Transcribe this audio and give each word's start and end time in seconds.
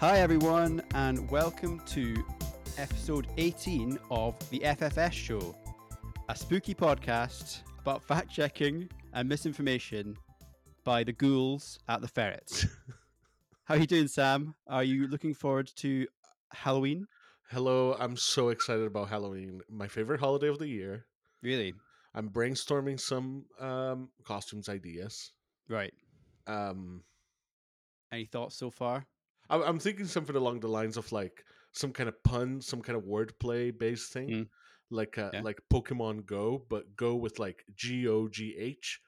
Hi, 0.00 0.20
everyone, 0.20 0.82
and 0.94 1.28
welcome 1.28 1.80
to 1.86 2.24
episode 2.76 3.26
18 3.36 3.98
of 4.10 4.36
the 4.50 4.60
FFS 4.60 5.12
Show, 5.12 5.56
a 6.28 6.36
spooky 6.36 6.74
podcast 6.74 7.62
about 7.80 8.02
fact 8.02 8.30
checking 8.30 8.88
and 9.12 9.28
misinformation 9.28 10.16
by 10.84 11.02
the 11.02 11.12
ghouls 11.12 11.80
at 11.88 12.00
the 12.00 12.08
ferrets. 12.08 12.66
How 13.64 13.74
are 13.74 13.78
you 13.78 13.86
doing, 13.86 14.08
Sam? 14.08 14.54
Are 14.68 14.84
you 14.84 15.08
looking 15.08 15.34
forward 15.34 15.70
to 15.76 16.06
Halloween? 16.52 17.06
Hello, 17.50 17.96
I'm 17.98 18.16
so 18.16 18.50
excited 18.50 18.86
about 18.86 19.08
Halloween, 19.08 19.62
my 19.68 19.88
favorite 19.88 20.20
holiday 20.20 20.48
of 20.48 20.58
the 20.58 20.68
year. 20.68 21.06
Really? 21.42 21.74
I'm 22.14 22.30
brainstorming 22.30 23.00
some 23.00 23.46
um, 23.58 24.10
costumes 24.24 24.68
ideas. 24.68 25.32
Right. 25.68 25.92
Um, 26.46 27.02
Any 28.12 28.26
thoughts 28.26 28.56
so 28.56 28.70
far? 28.70 29.04
I- 29.50 29.62
I'm 29.62 29.78
thinking 29.78 30.06
something 30.06 30.36
along 30.36 30.60
the 30.60 30.68
lines 30.68 30.96
of 30.96 31.10
like 31.12 31.44
some 31.72 31.92
kind 31.92 32.08
of 32.08 32.22
pun, 32.22 32.60
some 32.60 32.82
kind 32.82 32.96
of 32.96 33.04
wordplay 33.04 33.76
based 33.76 34.12
thing, 34.12 34.28
Mm. 34.28 34.48
like 34.90 35.18
uh, 35.18 35.30
Yeah. 35.34 35.42
like 35.42 35.60
Pokemon 35.72 36.26
Go, 36.26 36.64
but 36.68 36.96
Go 36.96 37.16
with 37.16 37.38
like 37.38 37.64
G 37.74 38.06
O 38.08 38.28
G 38.28 38.56
H, 38.58 39.00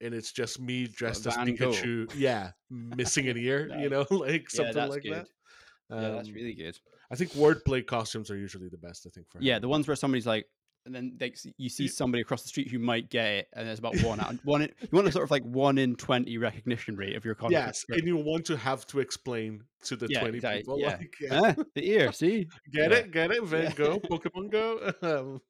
and 0.00 0.14
it's 0.14 0.32
just 0.32 0.60
me 0.60 0.86
dressed 0.86 1.26
as 1.26 1.36
Gogh. 1.36 1.44
Pikachu. 1.44 2.12
Yeah, 2.14 2.52
missing 2.70 3.28
an 3.28 3.36
ear, 3.48 3.70
you 3.78 3.88
know, 3.88 4.06
like 4.10 4.50
something 4.50 4.76
yeah, 4.76 4.86
like 4.86 5.02
good. 5.02 5.12
that. 5.12 5.28
yeah, 5.90 6.10
that's 6.10 6.28
Um, 6.28 6.34
really 6.34 6.54
good. 6.54 6.78
I 7.10 7.16
think 7.16 7.32
wordplay 7.32 7.86
costumes 7.86 8.30
are 8.30 8.36
usually 8.36 8.68
the 8.68 8.78
best. 8.78 9.06
I 9.06 9.10
think 9.10 9.28
for 9.30 9.38
Yeah, 9.42 9.58
the 9.58 9.68
ones 9.68 9.86
where 9.86 9.96
somebody's 9.96 10.26
like, 10.26 10.46
and 10.84 10.94
then 10.94 11.16
like 11.20 11.38
you 11.58 11.68
see 11.68 11.86
somebody 11.88 12.20
across 12.22 12.42
the 12.42 12.48
street 12.48 12.70
who 12.70 12.78
might 12.78 13.10
get 13.10 13.26
it, 13.26 13.48
and 13.52 13.66
there's 13.68 13.78
about 13.78 14.00
one 14.02 14.20
out 14.20 14.34
one. 14.44 14.62
In, 14.62 14.70
you 14.80 14.88
want 14.92 15.06
a 15.08 15.12
sort 15.12 15.24
of 15.24 15.30
like 15.30 15.44
one 15.44 15.78
in 15.78 15.96
twenty 15.96 16.38
recognition 16.38 16.96
rate 16.96 17.16
of 17.16 17.24
your 17.24 17.34
content. 17.34 17.64
Yes, 17.66 17.84
and 17.88 18.06
you 18.06 18.16
want 18.16 18.44
to 18.46 18.56
have 18.56 18.86
to 18.88 19.00
explain 19.00 19.62
to 19.84 19.96
the 19.96 20.08
Yeah, 20.08 20.20
twenty 20.20 20.36
exactly, 20.38 20.60
people, 20.62 20.80
yeah. 20.80 20.96
like, 20.96 21.14
yeah, 21.20 21.40
Ah, 21.58 21.62
the 21.74 21.88
ear, 21.90 22.12
see. 22.12 22.48
get 22.72 22.90
yeah. 22.90 22.96
it, 22.98 23.10
get 23.12 23.30
it, 23.30 23.42
Van 23.44 23.64
Yeah. 23.64 23.72
Gogh, 23.72 23.98
Pokemon 24.10 24.50
Go. 24.50 24.92
Um, 25.02 25.40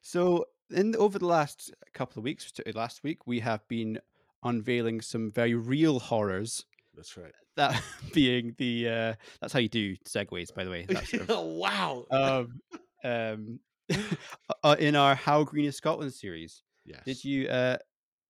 So, 0.00 0.46
in 0.70 0.96
over 0.96 1.18
the 1.18 1.26
last 1.26 1.72
couple 1.94 2.18
of 2.20 2.24
weeks, 2.24 2.52
last 2.74 3.04
week, 3.04 3.26
we 3.26 3.40
have 3.40 3.66
been 3.68 4.00
unveiling 4.42 5.00
some 5.00 5.30
very 5.30 5.54
real 5.54 6.00
horrors. 6.00 6.64
That's 6.94 7.16
right. 7.16 7.32
That 7.56 7.80
being 8.12 8.54
the 8.58 8.88
uh, 8.88 9.14
that's 9.40 9.52
how 9.52 9.60
you 9.60 9.68
do 9.68 9.96
segues, 9.98 10.52
by 10.54 10.64
the 10.64 10.70
way. 10.70 10.86
That's 10.88 11.10
sort 11.10 11.28
of, 11.30 11.38
wow. 11.44 12.04
um, 12.10 12.60
um, 13.04 13.60
uh, 14.62 14.76
in 14.78 14.96
our 14.96 15.14
How 15.14 15.44
Green 15.44 15.66
is 15.66 15.76
Scotland 15.76 16.12
series. 16.12 16.62
yes. 16.84 17.02
Did 17.04 17.24
you 17.24 17.48
uh, 17.48 17.78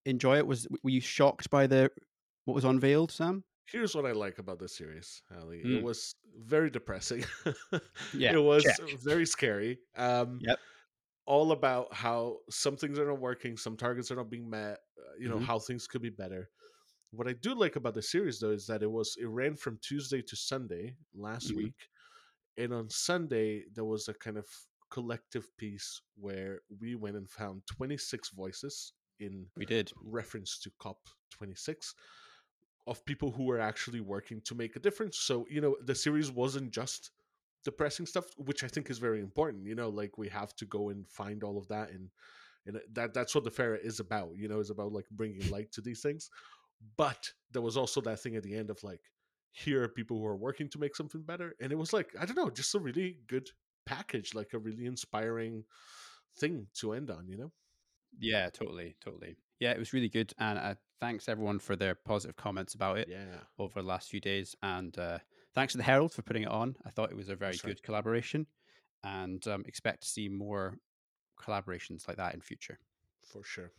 enjoy 0.05 0.37
it? 0.37 0.47
Was 0.47 0.67
were 0.83 0.89
you 0.89 1.01
shocked 1.01 1.49
by 1.49 1.67
the 1.67 1.91
what 2.45 2.53
was 2.53 2.65
unveiled, 2.65 3.11
Sam? 3.11 3.43
Here's 3.65 3.95
what 3.95 4.05
I 4.05 4.11
like 4.11 4.39
about 4.39 4.59
this 4.59 4.75
series, 4.75 5.21
Ali. 5.35 5.63
Mm. 5.63 5.77
It 5.77 5.83
was 5.83 6.15
very 6.37 6.69
depressing. 6.69 7.23
Yeah, 8.13 8.33
it 8.33 8.37
was 8.43 8.63
check. 8.63 8.79
very 9.03 9.25
scary. 9.25 9.79
Um, 9.95 10.39
Yep. 10.41 10.59
All 11.25 11.53
about 11.53 11.93
how 11.93 12.39
some 12.49 12.75
things 12.75 12.99
are 12.99 13.07
not 13.07 13.19
working, 13.19 13.55
some 13.55 13.77
targets 13.77 14.11
are 14.11 14.17
not 14.17 14.29
being 14.29 14.49
met. 14.49 14.79
Uh, 14.99 15.13
you 15.17 15.29
know 15.29 15.39
Mhm. 15.39 15.45
how 15.45 15.57
things 15.57 15.87
could 15.87 16.01
be 16.01 16.09
better. 16.09 16.49
What 17.11 17.27
I 17.29 17.33
do 17.33 17.55
like 17.55 17.77
about 17.77 17.93
the 17.93 18.01
series, 18.01 18.39
though, 18.39 18.51
is 18.51 18.67
that 18.67 18.83
it 18.83 18.91
was 18.91 19.15
it 19.19 19.27
ran 19.27 19.55
from 19.55 19.77
Tuesday 19.81 20.21
to 20.21 20.35
Sunday 20.35 20.97
last 21.13 21.51
Mhm. 21.51 21.55
week, 21.55 21.75
and 22.57 22.73
on 22.73 22.89
Sunday 22.89 23.63
there 23.73 23.85
was 23.85 24.07
a 24.07 24.13
kind 24.13 24.37
of 24.37 24.45
collective 24.89 25.47
piece 25.57 26.01
where 26.15 26.59
we 26.79 26.95
went 26.95 27.15
and 27.15 27.29
found 27.29 27.63
26 27.67 28.29
voices 28.29 28.93
in 29.19 29.47
We 29.57 29.65
did. 29.65 29.91
reference 30.03 30.59
to 30.59 30.71
COP 30.79 30.99
26 31.31 31.95
of 32.85 33.03
people 33.05 33.31
who 33.31 33.45
were 33.45 33.59
actually 33.59 34.01
working 34.01 34.41
to 34.41 34.55
make 34.55 34.75
a 34.75 34.79
difference. 34.79 35.17
So, 35.19 35.45
you 35.49 35.61
know, 35.61 35.75
the 35.85 35.95
series 35.95 36.29
wasn't 36.31 36.71
just 36.71 37.11
depressing 37.63 38.05
stuff, 38.05 38.25
which 38.37 38.63
I 38.63 38.67
think 38.67 38.89
is 38.89 38.97
very 38.99 39.19
important. 39.21 39.65
You 39.65 39.75
know, 39.75 39.89
like 39.89 40.17
we 40.17 40.29
have 40.29 40.53
to 40.57 40.65
go 40.65 40.89
and 40.89 41.07
find 41.07 41.43
all 41.43 41.57
of 41.57 41.67
that 41.69 41.89
and 41.91 42.09
and 42.65 42.79
that 42.93 43.13
that's 43.13 43.35
what 43.35 43.43
the 43.43 43.51
Ferret 43.51 43.81
is 43.83 43.99
about, 43.99 44.29
you 44.37 44.47
know, 44.47 44.59
is 44.59 44.69
about 44.69 44.93
like 44.93 45.05
bringing 45.11 45.49
light 45.51 45.71
to 45.73 45.81
these 45.81 46.01
things. 46.01 46.29
But 46.97 47.31
there 47.51 47.61
was 47.61 47.77
also 47.77 48.01
that 48.01 48.19
thing 48.19 48.35
at 48.35 48.43
the 48.43 48.55
end 48.55 48.69
of 48.69 48.83
like 48.83 49.01
here 49.53 49.83
are 49.83 49.87
people 49.89 50.17
who 50.19 50.25
are 50.25 50.35
working 50.35 50.67
to 50.69 50.79
make 50.79 50.95
something 50.95 51.21
better 51.21 51.55
and 51.61 51.71
it 51.71 51.77
was 51.77 51.93
like 51.93 52.09
I 52.19 52.25
don't 52.25 52.35
know, 52.35 52.49
just 52.49 52.75
a 52.75 52.79
really 52.79 53.19
good 53.27 53.49
package, 53.85 54.33
like 54.35 54.53
a 54.53 54.59
really 54.59 54.85
inspiring 54.85 55.63
thing 56.35 56.67
to 56.75 56.93
end 56.93 57.09
on, 57.09 57.27
you 57.27 57.37
know? 57.37 57.51
Yeah, 58.19 58.49
totally, 58.49 58.95
totally. 59.03 59.35
Yeah, 59.59 59.71
it 59.71 59.79
was 59.79 59.93
really 59.93 60.09
good, 60.09 60.33
and 60.39 60.59
uh, 60.59 60.75
thanks 60.99 61.29
everyone 61.29 61.59
for 61.59 61.75
their 61.75 61.95
positive 61.95 62.35
comments 62.35 62.73
about 62.73 62.97
it 62.97 63.07
Yeah. 63.09 63.39
over 63.57 63.81
the 63.81 63.87
last 63.87 64.09
few 64.09 64.19
days, 64.19 64.55
and 64.61 64.97
uh, 64.97 65.19
thanks 65.53 65.73
to 65.73 65.77
the 65.77 65.83
Herald 65.83 66.11
for 66.13 66.21
putting 66.21 66.43
it 66.43 66.49
on. 66.49 66.75
I 66.85 66.89
thought 66.89 67.11
it 67.11 67.15
was 67.17 67.29
a 67.29 67.35
very 67.35 67.51
That's 67.53 67.63
right. 67.63 67.73
good 67.75 67.83
collaboration, 67.83 68.47
and 69.03 69.45
um, 69.47 69.63
expect 69.67 70.01
to 70.01 70.07
see 70.07 70.27
more 70.29 70.77
collaborations 71.39 72.07
like 72.07 72.17
that 72.17 72.33
in 72.33 72.41
future. 72.41 72.79
For 73.25 73.43
sure. 73.43 73.71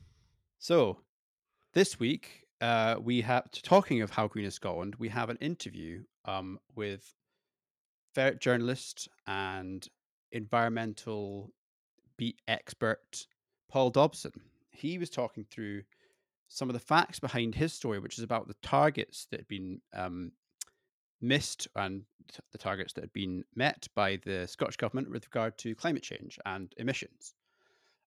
So, 0.58 1.00
this 1.72 1.98
week 1.98 2.43
uh, 2.60 2.96
we 3.00 3.20
have 3.22 3.50
talking 3.50 4.02
of 4.02 4.10
how 4.10 4.28
green 4.28 4.44
is 4.44 4.54
Scotland. 4.54 4.94
We 4.98 5.08
have 5.08 5.30
an 5.30 5.38
interview 5.40 6.04
um, 6.24 6.58
with 6.74 7.14
ferret 8.14 8.40
journalist 8.40 9.08
and 9.26 9.86
environmental 10.32 11.52
beat 12.16 12.40
expert 12.48 13.26
Paul 13.68 13.90
Dobson. 13.90 14.32
He 14.70 14.98
was 14.98 15.10
talking 15.10 15.44
through 15.50 15.82
some 16.48 16.68
of 16.68 16.74
the 16.74 16.80
facts 16.80 17.18
behind 17.18 17.54
his 17.54 17.72
story, 17.72 17.98
which 17.98 18.18
is 18.18 18.24
about 18.24 18.46
the 18.48 18.56
targets 18.62 19.26
that 19.30 19.40
had 19.40 19.48
been 19.48 19.80
um, 19.92 20.32
missed 21.20 21.66
and 21.74 22.02
the 22.52 22.58
targets 22.58 22.92
that 22.92 23.02
had 23.02 23.12
been 23.12 23.44
met 23.54 23.88
by 23.94 24.18
the 24.24 24.46
Scottish 24.46 24.76
government 24.76 25.10
with 25.10 25.26
regard 25.26 25.58
to 25.58 25.74
climate 25.74 26.02
change 26.02 26.38
and 26.46 26.72
emissions. 26.76 27.34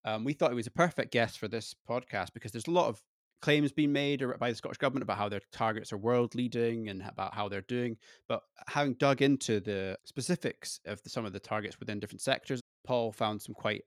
Um, 0.05 0.23
we 0.23 0.33
thought 0.33 0.51
it 0.51 0.55
was 0.55 0.67
a 0.67 0.71
perfect 0.71 1.11
guest 1.11 1.37
for 1.37 1.47
this 1.47 1.75
podcast 1.89 2.33
because 2.33 2.51
there's 2.51 2.67
a 2.67 2.71
lot 2.71 2.87
of 2.87 3.01
claims 3.41 3.71
being 3.71 3.91
made 3.91 4.23
by 4.39 4.49
the 4.49 4.55
Scottish 4.55 4.77
government 4.77 5.03
about 5.03 5.17
how 5.17 5.29
their 5.29 5.41
targets 5.51 5.93
are 5.93 5.97
world 5.97 6.35
leading 6.35 6.89
and 6.89 7.03
about 7.07 7.33
how 7.33 7.47
they're 7.47 7.61
doing. 7.61 7.97
But 8.27 8.41
having 8.67 8.93
dug 8.93 9.21
into 9.21 9.59
the 9.59 9.97
specifics 10.05 10.79
of 10.85 11.01
the, 11.03 11.09
some 11.09 11.25
of 11.25 11.33
the 11.33 11.39
targets 11.39 11.79
within 11.79 11.99
different 11.99 12.21
sectors, 12.21 12.61
Paul 12.85 13.11
found 13.11 13.41
some 13.41 13.53
quite 13.53 13.83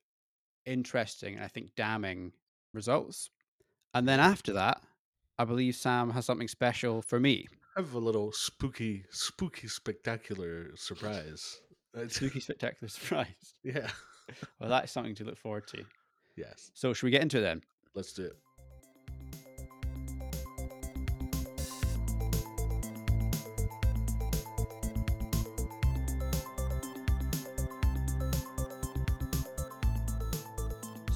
interesting 0.67 1.35
and 1.35 1.45
I 1.45 1.49
think 1.49 1.75
damning 1.77 2.33
results. 2.73 3.31
And 3.95 4.07
then 4.09 4.21
after 4.21 4.53
that, 4.53 4.81
I 5.39 5.45
believe 5.45 5.75
Sam 5.75 6.11
has 6.11 6.27
something 6.27 6.49
special 6.49 7.03
for 7.03 7.19
me. 7.19 7.47
I 7.77 7.81
have 7.81 7.95
a 7.95 7.99
little 7.99 8.33
spooky, 8.33 9.05
spooky, 9.11 9.69
spectacular 9.69 10.77
surprise. 10.77 11.61
Spooky 12.09 12.39
spectacular 12.39 12.89
surprise. 12.89 13.55
yeah. 13.65 13.89
Well, 14.61 14.71
that 14.71 14.85
is 14.85 14.93
something 14.93 15.15
to 15.17 15.25
look 15.25 15.37
forward 15.37 15.67
to. 15.69 15.85
Yes. 16.37 16.71
So, 16.75 16.93
should 16.93 17.07
we 17.07 17.11
get 17.11 17.23
into 17.23 17.39
it 17.39 17.41
then? 17.41 17.63
Let's 17.97 18.13
do 18.13 18.27
it. 18.27 18.37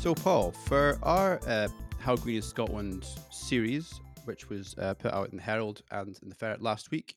So, 0.04 0.14
Paul, 0.14 0.50
for 0.50 0.98
our 1.02 1.40
uh, 1.46 1.68
How 1.98 2.14
Green 2.14 2.36
is 2.36 2.44
Scotland 2.46 3.06
series, 3.30 4.02
which 4.26 4.50
was 4.50 4.74
uh, 4.76 4.92
put 4.92 5.14
out 5.14 5.30
in 5.30 5.36
the 5.38 5.42
Herald 5.42 5.80
and 5.90 6.18
in 6.22 6.28
the 6.28 6.34
Ferret 6.34 6.60
last 6.60 6.90
week, 6.90 7.16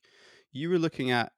you 0.52 0.70
were 0.70 0.78
looking 0.78 1.10
at 1.10 1.32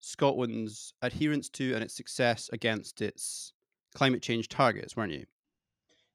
Scotland's 0.00 0.92
adherence 1.00 1.48
to 1.50 1.74
and 1.74 1.84
its 1.84 1.94
success 1.94 2.50
against 2.52 3.02
its 3.02 3.52
climate 3.94 4.20
change 4.20 4.48
targets, 4.48 4.96
weren't 4.96 5.12
you? 5.12 5.26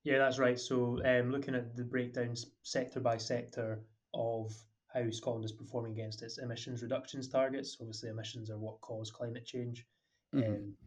Yeah, 0.04 0.18
that's 0.18 0.39
right. 0.39 0.60
So, 0.60 1.00
um, 1.06 1.31
looking 1.31 1.56
at 1.56 1.77
the 1.77 1.86
breakdowns 1.86 2.48
sector 2.63 3.00
by 3.00 3.16
sector 3.16 3.80
of 4.13 4.54
how 4.94 5.10
Scotland 5.10 5.45
is 5.45 5.54
performing 5.54 5.94
against 5.94 6.22
its 6.22 6.38
emissions 6.39 6.81
reductions 6.81 7.30
targets. 7.30 7.77
Obviously, 7.80 8.10
emissions 8.10 8.50
are 8.50 8.57
what 8.57 8.81
cause 8.81 9.10
climate 9.10 9.45
change, 9.45 9.88
Mhm. 10.33 10.48
um, 10.48 10.77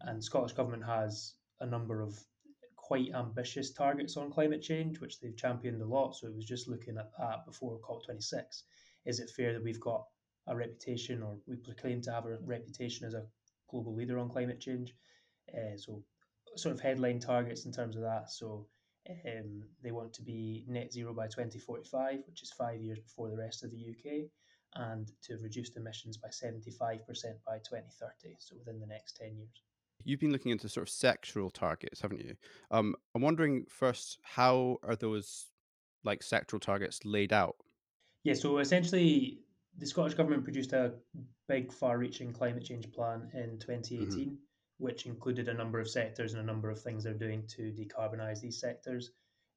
and 0.00 0.24
Scottish 0.24 0.56
government 0.56 0.84
has 0.84 1.34
a 1.60 1.66
number 1.66 2.02
of 2.02 2.20
quite 2.86 3.12
ambitious 3.14 3.72
targets 3.72 4.16
on 4.16 4.30
climate 4.30 4.62
change, 4.62 5.00
which 5.00 5.18
they've 5.20 5.36
championed 5.36 5.82
a 5.82 5.86
lot. 5.86 6.14
So, 6.16 6.28
it 6.28 6.36
was 6.36 6.44
just 6.44 6.68
looking 6.68 6.96
at 6.98 7.10
that 7.18 7.44
before 7.46 7.80
COP26. 7.80 8.62
Is 9.04 9.20
it 9.20 9.30
fair 9.30 9.52
that 9.52 9.62
we've 9.62 9.80
got 9.80 10.04
a 10.46 10.56
reputation, 10.56 11.22
or 11.22 11.36
we 11.46 11.56
proclaim 11.56 12.00
to 12.02 12.12
have 12.12 12.26
a 12.26 12.38
reputation 12.44 13.06
as 13.06 13.14
a 13.14 13.26
global 13.68 13.94
leader 13.94 14.18
on 14.18 14.28
climate 14.28 14.60
change? 14.60 14.94
Uh, 15.52 15.76
so, 15.76 16.04
sort 16.56 16.74
of 16.74 16.80
headline 16.80 17.20
targets 17.20 17.66
in 17.66 17.72
terms 17.72 17.96
of 17.96 18.02
that. 18.02 18.30
So 18.30 18.66
um, 19.08 19.62
they 19.82 19.92
want 19.92 20.12
to 20.14 20.22
be 20.22 20.64
net 20.66 20.92
zero 20.92 21.12
by 21.12 21.26
2045, 21.26 22.20
which 22.26 22.42
is 22.42 22.52
five 22.52 22.80
years 22.80 22.98
before 22.98 23.30
the 23.30 23.36
rest 23.36 23.64
of 23.64 23.70
the 23.70 23.90
UK, 23.90 24.28
and 24.74 25.10
to 25.22 25.32
have 25.32 25.42
reduced 25.42 25.76
emissions 25.76 26.16
by 26.16 26.28
75% 26.28 26.66
by 27.46 27.58
2030, 27.58 28.36
so 28.38 28.56
within 28.58 28.80
the 28.80 28.86
next 28.86 29.16
10 29.16 29.36
years. 29.36 29.62
You've 30.04 30.20
been 30.20 30.32
looking 30.32 30.52
into 30.52 30.68
sort 30.68 30.88
of 30.88 30.92
sectoral 30.94 31.52
targets, 31.52 32.00
haven't 32.00 32.20
you? 32.20 32.36
Um, 32.70 32.94
I'm 33.14 33.22
wondering 33.22 33.64
first, 33.68 34.18
how 34.22 34.78
are 34.82 34.96
those 34.96 35.46
like 36.04 36.20
sectoral 36.20 36.60
targets 36.60 37.04
laid 37.04 37.32
out? 37.32 37.56
Yeah, 38.22 38.34
so 38.34 38.58
essentially 38.58 39.40
the 39.78 39.86
Scottish 39.86 40.14
Government 40.14 40.44
produced 40.44 40.72
a 40.72 40.94
big, 41.48 41.72
far 41.72 41.98
reaching 41.98 42.32
climate 42.32 42.64
change 42.64 42.90
plan 42.92 43.28
in 43.34 43.58
2018, 43.58 44.08
mm-hmm. 44.08 44.34
which 44.78 45.06
included 45.06 45.48
a 45.48 45.54
number 45.54 45.80
of 45.80 45.88
sectors 45.88 46.32
and 46.32 46.42
a 46.42 46.46
number 46.46 46.70
of 46.70 46.80
things 46.80 47.04
they're 47.04 47.14
doing 47.14 47.44
to 47.48 47.72
decarbonise 47.72 48.40
these 48.40 48.60
sectors. 48.60 49.10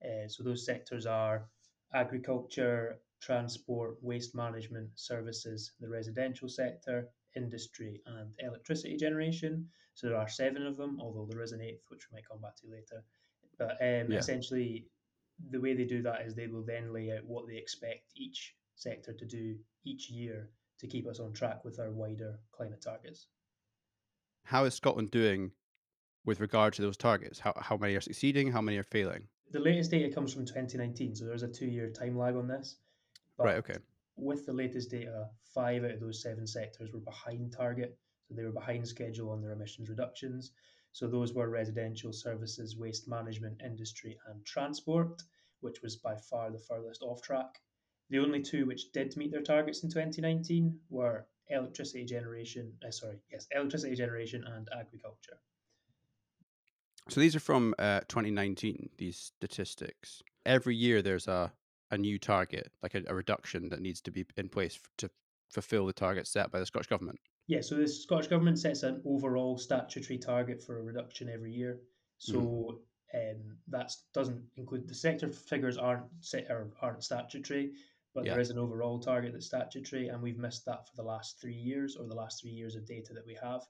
Uh, 0.03 0.27
so, 0.27 0.43
those 0.43 0.65
sectors 0.65 1.05
are 1.05 1.47
agriculture, 1.93 2.99
transport, 3.21 3.97
waste 4.01 4.35
management, 4.35 4.89
services, 4.95 5.71
the 5.79 5.89
residential 5.89 6.47
sector, 6.47 7.09
industry, 7.35 8.01
and 8.05 8.29
electricity 8.39 8.97
generation. 8.97 9.67
So, 9.93 10.07
there 10.07 10.17
are 10.17 10.29
seven 10.29 10.65
of 10.65 10.77
them, 10.77 10.99
although 11.01 11.27
there 11.29 11.41
is 11.41 11.51
an 11.51 11.61
eighth, 11.61 11.83
which 11.89 12.07
we 12.09 12.15
might 12.15 12.27
come 12.29 12.41
back 12.41 12.55
to 12.57 12.67
later. 12.67 13.03
But 13.57 13.71
um, 13.81 14.11
yeah. 14.11 14.19
essentially, 14.19 14.87
the 15.51 15.59
way 15.59 15.73
they 15.73 15.85
do 15.85 16.01
that 16.03 16.21
is 16.21 16.33
they 16.33 16.47
will 16.47 16.63
then 16.63 16.93
lay 16.93 17.11
out 17.11 17.25
what 17.25 17.47
they 17.47 17.57
expect 17.57 18.11
each 18.15 18.55
sector 18.75 19.13
to 19.13 19.25
do 19.25 19.55
each 19.85 20.09
year 20.09 20.49
to 20.79 20.87
keep 20.87 21.07
us 21.07 21.19
on 21.19 21.33
track 21.33 21.65
with 21.65 21.79
our 21.79 21.91
wider 21.91 22.39
climate 22.51 22.81
targets. 22.81 23.27
How 24.43 24.63
is 24.65 24.73
Scotland 24.73 25.11
doing 25.11 25.51
with 26.25 26.39
regard 26.39 26.73
to 26.73 26.81
those 26.81 26.97
targets? 26.97 27.39
How, 27.39 27.53
how 27.57 27.77
many 27.77 27.95
are 27.95 28.01
succeeding? 28.01 28.51
How 28.51 28.61
many 28.61 28.77
are 28.77 28.83
failing? 28.83 29.27
The 29.51 29.59
latest 29.59 29.91
data 29.91 30.13
comes 30.13 30.33
from 30.33 30.45
2019, 30.45 31.15
so 31.15 31.25
there's 31.25 31.43
a 31.43 31.47
two 31.47 31.65
year 31.65 31.89
time 31.89 32.17
lag 32.17 32.35
on 32.35 32.47
this. 32.47 32.77
But 33.37 33.45
right, 33.45 33.55
okay. 33.57 33.77
With 34.21 34.45
the 34.45 34.53
latest 34.53 34.91
data, 34.91 35.29
five 35.53 35.83
out 35.83 35.91
of 35.91 35.99
those 35.99 36.21
seven 36.21 36.45
sectors 36.45 36.91
were 36.91 36.99
behind 36.99 37.53
target. 37.53 37.97
So 38.27 38.35
they 38.35 38.43
were 38.43 38.51
behind 38.51 38.87
schedule 38.87 39.31
on 39.31 39.41
their 39.41 39.51
emissions 39.51 39.89
reductions. 39.89 40.51
So 40.91 41.07
those 41.07 41.33
were 41.33 41.49
residential 41.49 42.11
services, 42.11 42.77
waste 42.77 43.07
management, 43.07 43.61
industry, 43.63 44.17
and 44.27 44.45
transport, 44.45 45.21
which 45.61 45.81
was 45.81 45.95
by 45.95 46.17
far 46.17 46.51
the 46.51 46.59
furthest 46.59 47.01
off 47.01 47.21
track. 47.21 47.59
The 48.09 48.19
only 48.19 48.41
two 48.41 48.65
which 48.65 48.91
did 48.91 49.15
meet 49.15 49.31
their 49.31 49.41
targets 49.41 49.83
in 49.83 49.89
2019 49.89 50.79
were 50.89 51.27
electricity 51.47 52.05
generation, 52.05 52.73
uh, 52.85 52.91
sorry, 52.91 53.19
yes, 53.31 53.47
electricity 53.51 53.95
generation 53.95 54.43
and 54.45 54.67
agriculture. 54.77 55.37
So 57.07 57.19
these 57.19 57.35
are 57.35 57.39
from 57.39 57.73
uh, 57.79 58.01
2019, 58.01 58.89
these 58.97 59.17
statistics. 59.17 60.21
Every 60.45 60.75
year 60.75 61.01
there's 61.01 61.27
a, 61.27 61.51
a 61.91 61.97
new 61.97 62.19
target, 62.19 62.71
like 62.83 62.95
a, 62.95 63.03
a 63.07 63.15
reduction 63.15 63.69
that 63.69 63.81
needs 63.81 64.01
to 64.01 64.11
be 64.11 64.25
in 64.37 64.49
place 64.49 64.79
to 64.97 65.09
fulfill 65.49 65.85
the 65.85 65.93
target 65.93 66.27
set 66.27 66.51
by 66.51 66.59
the 66.59 66.65
Scottish 66.65 66.87
Government. 66.87 67.19
Yeah, 67.47 67.61
so 67.61 67.75
the 67.75 67.87
Scottish 67.87 68.27
Government 68.27 68.59
sets 68.59 68.83
an 68.83 69.01
overall 69.05 69.57
statutory 69.57 70.19
target 70.19 70.61
for 70.61 70.79
a 70.79 70.83
reduction 70.83 71.29
every 71.29 71.51
year. 71.51 71.79
So 72.19 72.79
mm. 73.15 73.31
um, 73.31 73.57
that 73.69 73.91
doesn't 74.13 74.43
include 74.57 74.87
the 74.87 74.93
sector 74.93 75.31
figures 75.31 75.77
aren't 75.77 76.05
set 76.19 76.47
or 76.49 76.69
aren't 76.81 77.03
statutory, 77.03 77.71
but 78.13 78.25
yeah. 78.25 78.33
there 78.33 78.41
is 78.41 78.51
an 78.51 78.59
overall 78.59 78.99
target 78.99 79.33
that's 79.33 79.47
statutory, 79.47 80.09
and 80.09 80.21
we've 80.21 80.37
missed 80.37 80.65
that 80.65 80.87
for 80.87 80.95
the 80.95 81.03
last 81.03 81.41
three 81.41 81.55
years 81.55 81.95
or 81.95 82.07
the 82.07 82.15
last 82.15 82.41
three 82.41 82.51
years 82.51 82.75
of 82.75 82.85
data 82.85 83.13
that 83.13 83.25
we 83.25 83.37
have. 83.41 83.61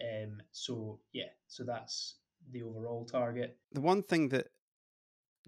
Um, 0.00 0.40
so 0.52 0.98
yeah, 1.12 1.30
so 1.46 1.64
that's 1.64 2.16
the 2.52 2.62
overall 2.62 3.04
target. 3.04 3.58
The 3.72 3.82
one 3.82 4.02
thing 4.02 4.30
that 4.30 4.46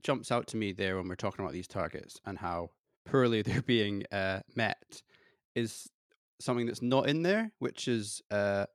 jumps 0.03 0.33
out 0.33 0.47
to 0.49 0.57
me 0.57 0.73
there 0.73 0.97
when 0.97 1.09
we're 1.09 1.15
talking 1.15 1.45
about 1.45 1.53
these 1.53 1.69
targets 1.69 2.21
and 2.25 2.39
how 2.39 2.71
poorly 3.05 3.43
they're 3.43 3.63
being 3.63 4.05
uh, 4.13 4.41
met 4.55 5.03
is 5.55 5.89
something 6.41 6.67
that's 6.67 6.83
not 6.83 7.09
in 7.09 7.23
there, 7.23 7.53
which 7.59 7.89
is 7.89 8.23
uh, 8.31 8.67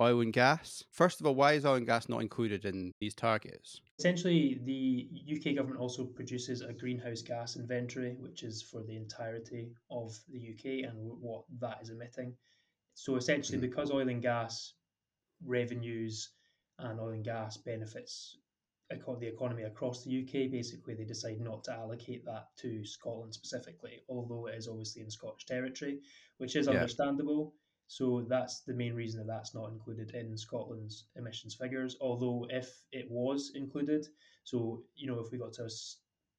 oil 0.00 0.20
and 0.20 0.32
gas. 0.32 0.84
First 0.92 1.20
of 1.20 1.26
all, 1.26 1.34
why 1.34 1.54
is 1.54 1.66
oil 1.66 1.74
and 1.74 1.86
gas 1.86 2.08
not 2.08 2.22
included 2.22 2.64
in 2.64 2.92
these 3.00 3.14
targets? 3.14 3.80
Essentially, 3.98 4.60
the 4.64 5.08
UK 5.34 5.56
government 5.56 5.80
also 5.80 6.04
produces 6.04 6.60
a 6.60 6.72
greenhouse 6.72 7.22
gas 7.22 7.56
inventory, 7.56 8.16
which 8.20 8.44
is 8.44 8.62
for 8.62 8.82
the 8.82 8.96
entirety 8.96 9.70
of 9.90 10.16
the 10.28 10.38
UK 10.38 10.88
and 10.88 10.96
what 11.20 11.42
that 11.60 11.78
is 11.82 11.90
emitting. 11.90 12.34
So 12.94 13.16
essentially, 13.16 13.58
mm. 13.58 13.62
because 13.62 13.90
oil 13.90 14.08
and 14.08 14.22
gas 14.22 14.74
revenues 15.44 16.30
and 16.78 17.00
oil 17.00 17.10
and 17.10 17.24
gas 17.24 17.56
benefits 17.56 18.38
the 18.90 19.26
economy 19.26 19.64
across 19.64 20.02
the 20.02 20.22
UK, 20.22 20.50
basically 20.50 20.94
they 20.94 21.04
decide 21.04 21.40
not 21.40 21.64
to 21.64 21.72
allocate 21.72 22.24
that 22.24 22.48
to 22.58 22.84
Scotland 22.84 23.34
specifically, 23.34 24.02
although 24.08 24.46
it 24.46 24.54
is 24.54 24.68
obviously 24.68 25.02
in 25.02 25.10
Scottish 25.10 25.46
territory, 25.46 26.00
which 26.38 26.56
is 26.56 26.66
yeah. 26.66 26.74
understandable. 26.74 27.54
So 27.86 28.26
that's 28.28 28.60
the 28.60 28.74
main 28.74 28.94
reason 28.94 29.18
that 29.20 29.32
that's 29.32 29.54
not 29.54 29.70
included 29.70 30.14
in 30.14 30.36
Scotland's 30.36 31.06
emissions 31.16 31.54
figures. 31.54 31.96
Although 32.00 32.46
if 32.50 32.70
it 32.92 33.10
was 33.10 33.52
included, 33.54 34.06
so 34.44 34.82
you 34.94 35.06
know 35.06 35.20
if 35.20 35.30
we 35.32 35.38
got 35.38 35.54
to 35.54 35.64
a 35.64 35.70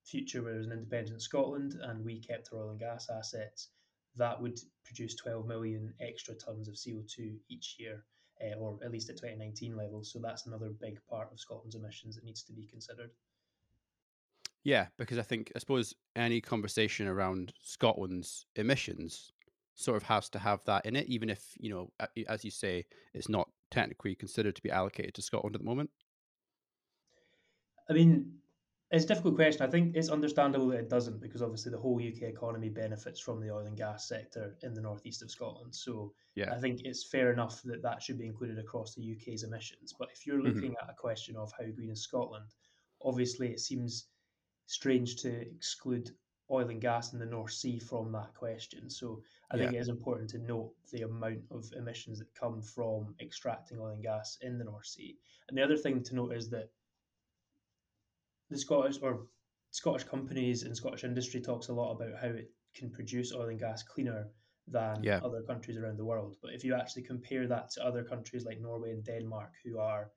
future 0.05 0.43
where 0.43 0.53
there's 0.53 0.67
an 0.67 0.73
independent 0.73 1.21
Scotland 1.21 1.75
and 1.81 2.03
we 2.03 2.19
kept 2.19 2.49
our 2.53 2.59
oil 2.59 2.69
and 2.69 2.79
gas 2.79 3.09
assets, 3.09 3.69
that 4.15 4.39
would 4.41 4.59
produce 4.83 5.15
12 5.15 5.47
million 5.47 5.93
extra 5.99 6.35
tons 6.35 6.67
of 6.67 6.75
CO2 6.75 7.37
each 7.49 7.75
year, 7.79 8.03
uh, 8.43 8.57
or 8.57 8.79
at 8.83 8.91
least 8.91 9.09
at 9.09 9.17
2019 9.17 9.75
levels. 9.75 10.11
So 10.11 10.19
that's 10.19 10.45
another 10.45 10.69
big 10.81 10.99
part 11.09 11.31
of 11.31 11.39
Scotland's 11.39 11.75
emissions 11.75 12.15
that 12.15 12.23
needs 12.23 12.43
to 12.43 12.53
be 12.53 12.65
considered. 12.65 13.11
Yeah, 14.63 14.87
because 14.97 15.17
I 15.17 15.23
think 15.23 15.51
I 15.55 15.59
suppose 15.59 15.93
any 16.15 16.41
conversation 16.41 17.07
around 17.07 17.53
Scotland's 17.61 18.45
emissions 18.55 19.31
sort 19.75 19.95
of 19.95 20.03
has 20.03 20.29
to 20.29 20.39
have 20.39 20.63
that 20.65 20.85
in 20.85 20.95
it, 20.95 21.07
even 21.07 21.29
if 21.29 21.53
you 21.57 21.69
know, 21.69 21.91
as 22.27 22.43
you 22.43 22.51
say, 22.51 22.85
it's 23.13 23.29
not 23.29 23.49
technically 23.71 24.15
considered 24.15 24.55
to 24.55 24.61
be 24.61 24.71
allocated 24.71 25.13
to 25.13 25.21
Scotland 25.21 25.55
at 25.55 25.61
the 25.61 25.65
moment. 25.65 25.89
I 27.89 27.93
mean, 27.93 28.33
it's 28.91 29.05
a 29.05 29.07
difficult 29.07 29.35
question. 29.35 29.61
I 29.65 29.69
think 29.69 29.95
it's 29.95 30.09
understandable 30.09 30.67
that 30.69 30.79
it 30.79 30.89
doesn't 30.89 31.21
because 31.21 31.43
obviously 31.43 31.71
the 31.71 31.77
whole 31.77 31.97
UK 31.97 32.23
economy 32.23 32.69
benefits 32.69 33.19
from 33.19 33.39
the 33.39 33.51
oil 33.51 33.67
and 33.67 33.77
gas 33.77 34.07
sector 34.07 34.55
in 34.63 34.73
the 34.73 34.81
northeast 34.81 35.21
of 35.21 35.29
Scotland. 35.29 35.75
So 35.75 36.11
yeah. 36.35 36.51
I 36.51 36.57
think 36.57 36.81
it's 36.83 37.03
fair 37.03 37.31
enough 37.31 37.61
that 37.63 37.83
that 37.83 38.01
should 38.01 38.17
be 38.17 38.25
included 38.25 38.57
across 38.57 38.95
the 38.95 39.15
UK's 39.15 39.43
emissions. 39.43 39.93
But 39.97 40.09
if 40.11 40.25
you're 40.25 40.37
mm-hmm. 40.37 40.47
looking 40.47 40.71
mm-hmm. 40.71 40.89
at 40.89 40.93
a 40.93 40.99
question 40.99 41.35
of 41.35 41.51
how 41.57 41.65
green 41.65 41.91
is 41.91 42.01
Scotland, 42.01 42.45
obviously 43.03 43.49
it 43.49 43.59
seems 43.59 44.07
strange 44.65 45.17
to 45.17 45.41
exclude 45.41 46.09
oil 46.51 46.69
and 46.69 46.81
gas 46.81 47.13
in 47.13 47.19
the 47.19 47.25
North 47.27 47.51
Sea 47.51 47.77
from 47.77 48.11
that 48.13 48.33
question. 48.33 48.89
So 48.89 49.21
I 49.51 49.57
yeah. 49.57 49.63
think 49.63 49.75
it 49.75 49.81
is 49.81 49.89
important 49.89 50.31
to 50.31 50.39
note 50.39 50.71
the 50.91 51.03
amount 51.03 51.41
of 51.51 51.71
emissions 51.77 52.17
that 52.19 52.33
come 52.33 52.63
from 52.63 53.13
extracting 53.21 53.79
oil 53.79 53.89
and 53.89 54.01
gas 54.01 54.39
in 54.41 54.57
the 54.57 54.65
North 54.65 54.87
Sea. 54.87 55.15
And 55.47 55.57
the 55.57 55.63
other 55.63 55.77
thing 55.77 56.01
to 56.01 56.15
note 56.15 56.33
is 56.33 56.49
that 56.49 56.69
the 58.49 58.57
Scottish 58.57 58.97
or 59.01 59.27
Scottish 59.71 60.03
companies 60.03 60.63
and 60.63 60.75
Scottish 60.75 61.03
industry 61.03 61.41
talks 61.41 61.67
a 61.67 61.73
lot 61.73 61.91
about 61.91 62.19
how 62.19 62.29
it 62.29 62.51
can 62.75 62.89
produce 62.89 63.33
oil 63.33 63.49
and 63.49 63.59
gas 63.59 63.83
cleaner 63.83 64.27
than 64.67 65.03
yeah. 65.03 65.19
other 65.23 65.41
countries 65.41 65.77
around 65.77 65.97
the 65.97 66.05
world. 66.05 66.35
But 66.41 66.53
if 66.53 66.63
you 66.63 66.75
actually 66.75 67.03
compare 67.03 67.47
that 67.47 67.71
to 67.71 67.85
other 67.85 68.03
countries 68.03 68.45
like 68.45 68.61
Norway 68.61 68.91
and 68.91 69.03
Denmark, 69.03 69.53
who 69.63 69.79
are 69.79 70.11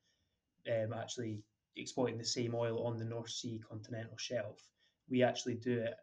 um, 0.69 0.93
actually 0.93 1.41
exploiting 1.77 2.19
the 2.19 2.25
same 2.25 2.55
oil 2.55 2.87
on 2.87 2.99
the 2.99 3.05
North 3.05 3.31
Sea 3.31 3.61
continental 3.67 4.17
shelf, 4.19 4.61
we 5.09 5.23
actually 5.23 5.55
do 5.55 5.79
it 5.81 5.95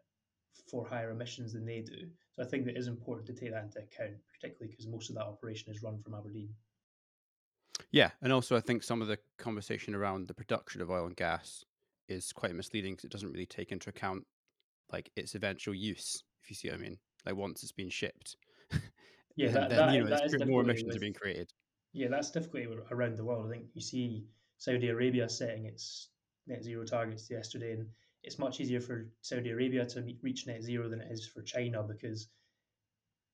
for 0.70 0.86
higher 0.86 1.10
emissions 1.10 1.52
than 1.52 1.64
they 1.64 1.80
do. 1.80 2.08
So 2.32 2.42
I 2.42 2.46
think 2.46 2.64
that 2.66 2.76
is 2.76 2.86
important 2.86 3.26
to 3.26 3.32
take 3.32 3.52
that 3.52 3.64
into 3.64 3.78
account, 3.78 4.16
particularly 4.32 4.70
because 4.70 4.86
most 4.86 5.10
of 5.10 5.16
that 5.16 5.24
operation 5.26 5.72
is 5.72 5.82
run 5.82 5.98
from 5.98 6.14
Aberdeen. 6.14 6.50
Yeah, 7.90 8.10
and 8.22 8.32
also 8.32 8.56
I 8.56 8.60
think 8.60 8.82
some 8.82 9.02
of 9.02 9.08
the 9.08 9.18
conversation 9.38 9.94
around 9.94 10.28
the 10.28 10.34
production 10.34 10.80
of 10.80 10.90
oil 10.90 11.06
and 11.06 11.16
gas 11.16 11.64
is 12.10 12.32
quite 12.32 12.54
misleading 12.54 12.92
because 12.92 13.04
it 13.04 13.12
doesn't 13.12 13.30
really 13.30 13.46
take 13.46 13.72
into 13.72 13.90
account 13.90 14.24
like 14.92 15.10
its 15.16 15.34
eventual 15.34 15.74
use. 15.74 16.22
If 16.42 16.50
you 16.50 16.56
see 16.56 16.68
what 16.68 16.78
I 16.78 16.80
mean, 16.80 16.98
like 17.24 17.36
once 17.36 17.62
it's 17.62 17.72
been 17.72 17.90
shipped. 17.90 18.36
Yeah, 19.36 19.52
that, 19.52 19.70
then, 19.70 19.78
that, 19.78 19.94
you 19.94 20.04
know, 20.04 20.10
that 20.10 20.48
more 20.48 20.62
emissions 20.62 20.88
with, 20.88 20.96
are 20.96 21.00
being 21.00 21.14
created. 21.14 21.50
Yeah, 21.92 22.08
that's 22.08 22.30
difficult 22.30 22.66
around 22.90 23.16
the 23.16 23.24
world. 23.24 23.46
I 23.46 23.50
think 23.50 23.66
you 23.72 23.80
see 23.80 24.26
Saudi 24.58 24.88
Arabia 24.88 25.28
setting 25.28 25.64
its 25.66 26.08
net 26.46 26.62
zero 26.62 26.84
targets 26.84 27.30
yesterday, 27.30 27.72
and 27.72 27.86
it's 28.22 28.38
much 28.38 28.60
easier 28.60 28.80
for 28.80 29.08
Saudi 29.22 29.50
Arabia 29.50 29.86
to 29.86 30.04
reach 30.20 30.46
net 30.46 30.62
zero 30.62 30.88
than 30.88 31.00
it 31.00 31.10
is 31.10 31.26
for 31.26 31.42
China 31.42 31.82
because 31.82 32.28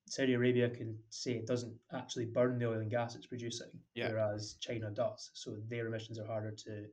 Saudi 0.06 0.34
Arabia 0.34 0.70
can 0.70 0.96
say 1.10 1.32
it 1.32 1.46
doesn't 1.46 1.74
actually 1.92 2.26
burn 2.26 2.58
the 2.58 2.68
oil 2.68 2.80
and 2.80 2.90
gas 2.90 3.16
it's 3.16 3.26
producing, 3.26 3.70
yeah. 3.94 4.08
whereas 4.08 4.56
China 4.60 4.90
does. 4.90 5.30
So 5.34 5.56
their 5.68 5.88
emissions 5.88 6.18
are 6.18 6.26
harder 6.26 6.52
to 6.52 6.84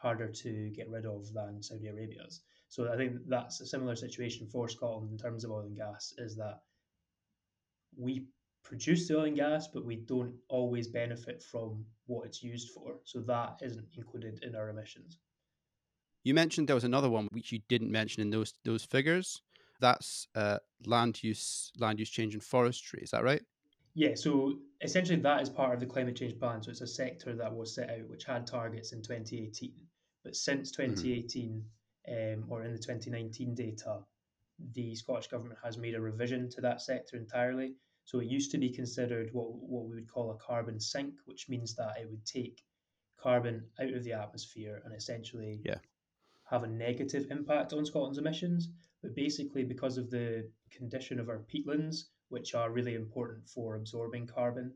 harder 0.00 0.28
to 0.28 0.70
get 0.70 0.88
rid 0.88 1.06
of 1.06 1.32
than 1.32 1.62
Saudi 1.62 1.88
Arabia's. 1.88 2.40
So 2.68 2.92
I 2.92 2.96
think 2.96 3.16
that's 3.26 3.60
a 3.60 3.66
similar 3.66 3.96
situation 3.96 4.46
for 4.46 4.68
Scotland 4.68 5.10
in 5.10 5.18
terms 5.18 5.44
of 5.44 5.50
oil 5.50 5.60
and 5.60 5.76
gas. 5.76 6.14
Is 6.18 6.36
that 6.36 6.60
we 7.96 8.26
produce 8.62 9.08
the 9.08 9.18
oil 9.18 9.24
and 9.24 9.36
gas, 9.36 9.68
but 9.68 9.84
we 9.84 9.96
don't 9.96 10.34
always 10.48 10.88
benefit 10.88 11.42
from 11.42 11.84
what 12.06 12.26
it's 12.26 12.42
used 12.42 12.70
for. 12.70 12.96
So 13.04 13.20
that 13.22 13.58
isn't 13.62 13.88
included 13.96 14.42
in 14.42 14.54
our 14.54 14.68
emissions. 14.68 15.18
You 16.22 16.34
mentioned 16.34 16.68
there 16.68 16.74
was 16.74 16.84
another 16.84 17.10
one 17.10 17.28
which 17.32 17.50
you 17.50 17.60
didn't 17.68 17.90
mention 17.90 18.22
in 18.22 18.30
those 18.30 18.54
those 18.64 18.84
figures. 18.84 19.42
That's 19.80 20.28
uh, 20.34 20.58
land 20.84 21.22
use, 21.22 21.72
land 21.78 21.98
use 21.98 22.10
change 22.10 22.34
in 22.34 22.40
forestry. 22.40 23.00
Is 23.02 23.10
that 23.12 23.24
right? 23.24 23.42
Yeah. 24.00 24.14
So 24.14 24.54
essentially, 24.80 25.20
that 25.20 25.42
is 25.42 25.50
part 25.50 25.74
of 25.74 25.80
the 25.80 25.84
climate 25.84 26.16
change 26.16 26.38
plan. 26.38 26.62
So 26.62 26.70
it's 26.70 26.80
a 26.80 26.86
sector 26.86 27.34
that 27.34 27.54
was 27.54 27.74
set 27.74 27.90
out 27.90 28.08
which 28.08 28.24
had 28.24 28.46
targets 28.46 28.92
in 28.92 29.02
2018, 29.02 29.74
but 30.24 30.34
since 30.34 30.70
2018 30.70 31.62
mm-hmm. 32.08 32.42
um, 32.42 32.44
or 32.48 32.62
in 32.62 32.72
the 32.72 32.78
2019 32.78 33.54
data, 33.54 33.98
the 34.72 34.94
Scottish 34.94 35.26
Government 35.26 35.58
has 35.62 35.76
made 35.76 35.94
a 35.94 36.00
revision 36.00 36.48
to 36.48 36.62
that 36.62 36.80
sector 36.80 37.18
entirely. 37.18 37.74
So 38.06 38.20
it 38.20 38.28
used 38.28 38.50
to 38.52 38.58
be 38.58 38.70
considered 38.70 39.28
what, 39.34 39.52
what 39.52 39.84
we 39.84 39.96
would 39.96 40.10
call 40.10 40.30
a 40.30 40.36
carbon 40.36 40.80
sink, 40.80 41.12
which 41.26 41.50
means 41.50 41.74
that 41.74 41.98
it 42.00 42.08
would 42.08 42.24
take 42.24 42.64
carbon 43.18 43.66
out 43.82 43.92
of 43.92 44.02
the 44.02 44.14
atmosphere 44.14 44.80
and 44.86 44.94
essentially 44.94 45.60
Yeah. 45.62 45.78
have 46.44 46.62
a 46.62 46.68
negative 46.68 47.30
impact 47.30 47.74
on 47.74 47.84
Scotland's 47.84 48.16
emissions. 48.16 48.70
But 49.02 49.14
basically, 49.14 49.62
because 49.62 49.98
of 49.98 50.08
the 50.08 50.50
condition 50.70 51.20
of 51.20 51.28
our 51.28 51.40
peatlands, 51.40 52.04
which 52.30 52.54
are 52.54 52.72
really 52.72 52.94
important 52.96 53.48
for 53.48 53.76
absorbing 53.76 54.26
carbon, 54.26 54.74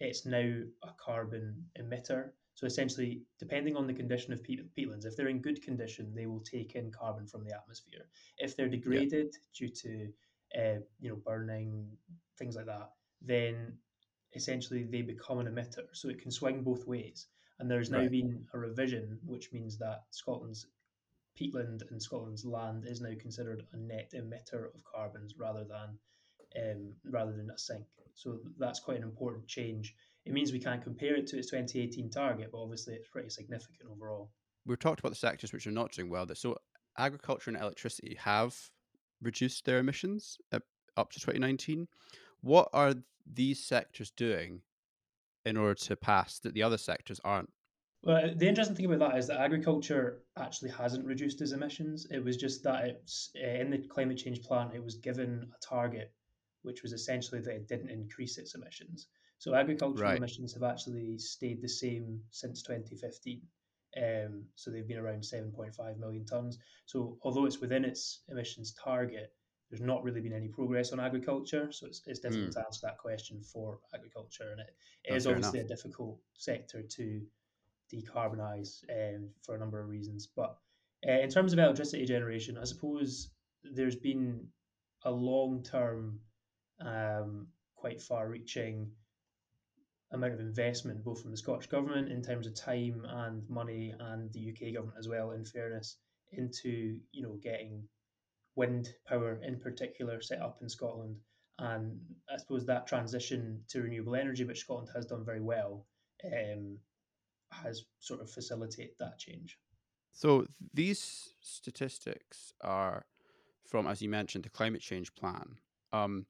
it's 0.00 0.26
now 0.26 0.62
a 0.82 0.92
carbon 0.98 1.64
emitter. 1.78 2.32
So 2.54 2.66
essentially, 2.66 3.22
depending 3.38 3.76
on 3.76 3.86
the 3.86 3.94
condition 3.94 4.32
of 4.32 4.42
peat- 4.42 4.74
peatlands, 4.76 5.06
if 5.06 5.16
they're 5.16 5.28
in 5.28 5.42
good 5.42 5.62
condition, 5.62 6.14
they 6.14 6.26
will 6.26 6.40
take 6.40 6.74
in 6.76 6.90
carbon 6.92 7.26
from 7.26 7.44
the 7.44 7.54
atmosphere. 7.54 8.08
If 8.38 8.56
they're 8.56 8.68
degraded 8.68 9.34
due 9.54 9.68
to 9.70 10.12
uh, 10.58 10.80
you 11.00 11.10
know 11.10 11.16
burning 11.16 11.96
things 12.38 12.56
like 12.56 12.66
that, 12.66 12.90
then 13.22 13.78
essentially 14.34 14.84
they 14.84 15.02
become 15.02 15.38
an 15.40 15.46
emitter. 15.46 15.86
So 15.92 16.08
it 16.08 16.20
can 16.20 16.30
swing 16.30 16.62
both 16.62 16.86
ways. 16.86 17.28
And 17.58 17.70
there's 17.70 17.90
now 17.90 17.98
Right. 17.98 18.10
been 18.10 18.46
a 18.54 18.58
revision, 18.58 19.18
which 19.24 19.52
means 19.52 19.78
that 19.78 20.04
Scotland's 20.10 20.66
peatland 21.38 21.82
and 21.90 22.02
Scotland's 22.02 22.44
land 22.44 22.84
is 22.86 23.00
now 23.00 23.14
considered 23.20 23.66
a 23.72 23.76
net 23.76 24.12
emitter 24.14 24.74
of 24.74 24.84
carbons 24.84 25.36
rather 25.38 25.64
than 25.64 25.98
um, 26.56 26.92
rather 27.10 27.32
than 27.32 27.50
a 27.50 27.58
sink. 27.58 27.86
So 28.14 28.38
that's 28.58 28.80
quite 28.80 28.96
an 28.96 29.02
important 29.02 29.46
change. 29.46 29.94
It 30.24 30.32
means 30.32 30.52
we 30.52 30.58
can't 30.58 30.82
compare 30.82 31.14
it 31.14 31.26
to 31.28 31.38
its 31.38 31.50
2018 31.50 32.10
target, 32.10 32.48
but 32.50 32.58
obviously 32.58 32.94
it's 32.94 33.08
pretty 33.08 33.28
significant 33.28 33.90
overall. 33.90 34.30
We've 34.64 34.78
talked 34.78 35.00
about 35.00 35.10
the 35.10 35.16
sectors 35.16 35.52
which 35.52 35.66
are 35.66 35.72
not 35.72 35.92
doing 35.92 36.08
well. 36.08 36.26
So 36.34 36.56
agriculture 36.98 37.50
and 37.50 37.60
electricity 37.60 38.16
have 38.20 38.56
reduced 39.22 39.64
their 39.64 39.78
emissions 39.78 40.38
up, 40.52 41.10
to 41.10 41.20
2019. 41.20 41.86
What 42.40 42.68
are 42.72 42.94
these 43.30 43.62
sectors 43.62 44.10
doing 44.10 44.62
in 45.44 45.56
order 45.56 45.74
to 45.74 45.96
pass 45.96 46.38
that 46.40 46.54
the 46.54 46.62
other 46.62 46.78
sectors 46.78 47.20
aren't? 47.24 47.50
Well, 48.02 48.32
the 48.36 48.48
interesting 48.48 48.76
thing 48.76 48.86
about 48.86 49.10
that 49.10 49.18
is 49.18 49.26
that 49.26 49.40
agriculture 49.40 50.22
actually 50.38 50.70
hasn't 50.70 51.04
reduced 51.04 51.40
its 51.40 51.52
emissions. 51.52 52.06
It 52.10 52.22
was 52.22 52.36
just 52.36 52.62
that 52.62 52.84
it's 52.84 53.30
uh, 53.36 53.60
in 53.60 53.70
the 53.70 53.78
climate 53.78 54.16
change 54.16 54.42
plan, 54.42 54.70
it 54.74 54.82
was 54.82 54.94
given 54.96 55.50
a 55.52 55.66
target, 55.66 56.12
which 56.66 56.82
was 56.82 56.92
essentially 56.92 57.40
that 57.42 57.54
it 57.54 57.68
didn't 57.68 57.90
increase 57.90 58.38
its 58.38 58.54
emissions. 58.54 59.08
So 59.38 59.54
agricultural 59.54 60.14
Right. 60.14 60.16
emissions 60.16 60.54
have 60.54 60.64
actually 60.64 61.18
stayed 61.18 61.62
the 61.62 61.68
same 61.68 62.22
since 62.30 62.62
2015. 62.62 63.42
Um, 63.96 64.44
so 64.56 64.70
they've 64.70 64.86
been 64.88 64.98
around 64.98 65.22
7.5 65.22 65.98
million 65.98 66.26
tons. 66.26 66.58
So 66.86 67.18
although 67.22 67.46
it's 67.46 67.60
within 67.60 67.84
its 67.84 68.22
emissions 68.28 68.72
target, 68.74 69.32
there's 69.70 69.80
not 69.82 70.04
really 70.04 70.20
been 70.20 70.32
any 70.34 70.48
progress 70.48 70.92
on 70.92 71.00
agriculture. 71.00 71.72
So 71.72 71.86
it's, 71.86 72.02
it's 72.06 72.20
difficult 72.20 72.52
to 72.54 72.60
answer 72.60 72.86
that 72.86 72.98
question 72.98 73.42
for 73.42 73.80
agriculture, 73.94 74.50
and 74.52 74.60
it, 74.60 74.76
it 75.04 75.14
Oh, 75.14 75.16
is 75.16 75.26
fair 75.26 75.32
obviously 75.32 75.60
a 75.60 75.64
difficult 75.64 76.18
sector 76.34 76.82
to 76.82 77.22
decarbonize 77.92 78.84
um, 78.90 79.30
for 79.44 79.54
a 79.54 79.58
number 79.58 79.80
of 79.80 79.88
reasons. 79.88 80.26
But 80.26 80.56
uh, 81.08 81.12
in 81.20 81.30
terms 81.30 81.52
of 81.52 81.58
electricity 81.58 82.04
generation, 82.04 82.58
I 82.58 82.64
suppose 82.64 83.30
there's 83.64 83.96
been 83.96 84.48
a 85.04 85.10
long 85.10 85.62
term, 85.62 86.20
um, 86.80 87.46
quite 87.76 88.00
far 88.00 88.28
reaching 88.28 88.90
amount 90.12 90.34
of 90.34 90.40
investment, 90.40 91.04
both 91.04 91.20
from 91.22 91.30
the 91.30 91.36
Scottish 91.36 91.66
Government 91.66 92.10
in 92.10 92.22
terms 92.22 92.46
of 92.46 92.54
time 92.54 93.04
and 93.08 93.48
money, 93.48 93.94
and 93.98 94.32
the 94.32 94.50
UK 94.50 94.74
Government 94.74 94.98
as 94.98 95.08
well, 95.08 95.32
in 95.32 95.44
fairness, 95.44 95.96
into 96.32 96.98
you 97.12 97.22
know 97.22 97.38
getting 97.42 97.82
wind 98.54 98.88
power 99.06 99.38
in 99.42 99.60
particular 99.60 100.20
set 100.20 100.40
up 100.40 100.58
in 100.62 100.68
Scotland. 100.68 101.16
And 101.58 101.98
I 102.30 102.36
suppose 102.36 102.66
that 102.66 102.86
transition 102.86 103.62
to 103.68 103.82
renewable 103.82 104.14
energy, 104.14 104.44
which 104.44 104.60
Scotland 104.60 104.88
has 104.94 105.06
done 105.06 105.24
very 105.24 105.40
well, 105.40 105.86
um, 106.24 106.78
has 107.50 107.84
sort 108.00 108.20
of 108.20 108.30
facilitated 108.30 108.94
that 108.98 109.18
change. 109.18 109.58
So 110.12 110.46
these 110.72 111.34
statistics 111.40 112.52
are 112.62 113.04
from, 113.66 113.86
as 113.86 114.00
you 114.00 114.08
mentioned, 114.08 114.44
the 114.44 114.50
climate 114.50 114.80
change 114.80 115.14
plan. 115.14 115.58
Um, 115.92 116.26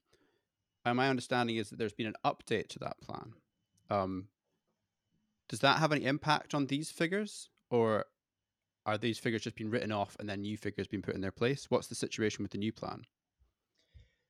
and 0.87 0.97
my 0.97 1.09
understanding 1.09 1.57
is 1.57 1.69
that 1.69 1.79
there's 1.79 1.93
been 1.93 2.07
an 2.07 2.15
update 2.25 2.69
to 2.69 2.79
that 2.79 3.01
plan. 3.01 3.35
Um, 3.91 4.29
does 5.49 5.59
that 5.61 5.79
have 5.81 5.93
any 5.93 6.05
impact 6.05 6.55
on 6.55 6.67
these 6.67 6.91
figures, 6.91 7.51
or 7.71 8.07
are 8.87 8.97
these 8.97 9.19
figures 9.19 9.43
just 9.43 9.57
being 9.57 9.69
written 9.69 9.91
off 9.91 10.17
and 10.21 10.29
then 10.29 10.43
new 10.43 10.57
figures 10.57 10.87
being 10.87 11.03
put 11.03 11.17
in 11.17 11.21
their 11.21 11.33
place? 11.33 11.67
What's 11.69 11.89
the 11.89 11.97
situation 11.97 12.45
with 12.45 12.53
the 12.53 12.59
new 12.59 12.73
plan? 12.73 13.03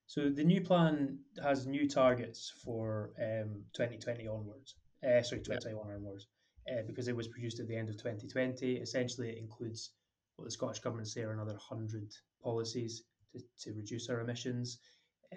So 0.07 0.31
the 0.31 0.45
new 0.45 0.63
plan 0.63 1.19
has 1.43 1.67
new 1.67 1.87
targets 1.87 2.53
for 2.65 3.11
um, 3.19 3.65
2020 3.75 4.27
onwards. 4.27 4.77
Uh, 5.05 5.23
sorry, 5.23 5.43
2021 5.43 5.95
onwards, 5.95 6.27
uh, 6.71 6.83
because 6.87 7.09
it 7.09 7.17
was 7.17 7.29
produced 7.29 7.61
at 7.61 7.69
the 7.69 7.77
end 7.77 7.91
of 7.91 7.97
2020. 7.99 8.77
Essentially, 8.77 9.29
it 9.29 9.39
includes 9.39 9.91
what 10.37 10.47
the 10.47 10.51
Scottish 10.51 10.81
Government 10.81 11.09
say 11.09 11.23
are 11.23 11.33
another 11.33 11.59
100 11.69 12.15
policies 12.43 13.03
to, 13.33 13.41
to 13.63 13.77
reduce 13.77 14.09
our 14.09 14.21
emissions. 14.21 14.79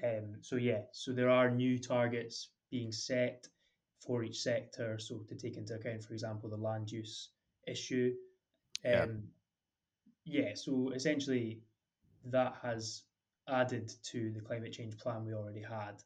Um, 0.03 0.37
so 0.41 0.55
yeah, 0.55 0.81
so 0.91 1.11
there 1.13 1.29
are 1.29 1.49
new 1.51 1.77
targets 1.79 2.49
being 2.71 2.91
set 2.91 3.47
for 3.99 4.23
each 4.23 4.41
sector. 4.41 4.97
So 4.99 5.19
to 5.27 5.35
take 5.35 5.57
into 5.57 5.75
account, 5.75 6.03
for 6.03 6.13
example, 6.13 6.49
the 6.49 6.57
land 6.57 6.91
use 6.91 7.29
issue. 7.67 8.15
Um, 8.85 9.31
Yeah. 10.25 10.43
yeah, 10.49 10.55
so 10.55 10.91
essentially 10.91 11.61
that 12.25 12.55
has 12.61 13.03
added 13.47 13.91
to 14.03 14.31
the 14.31 14.41
climate 14.41 14.73
change 14.73 14.97
plan 14.97 15.25
we 15.25 15.33
already 15.33 15.61
had. 15.63 16.03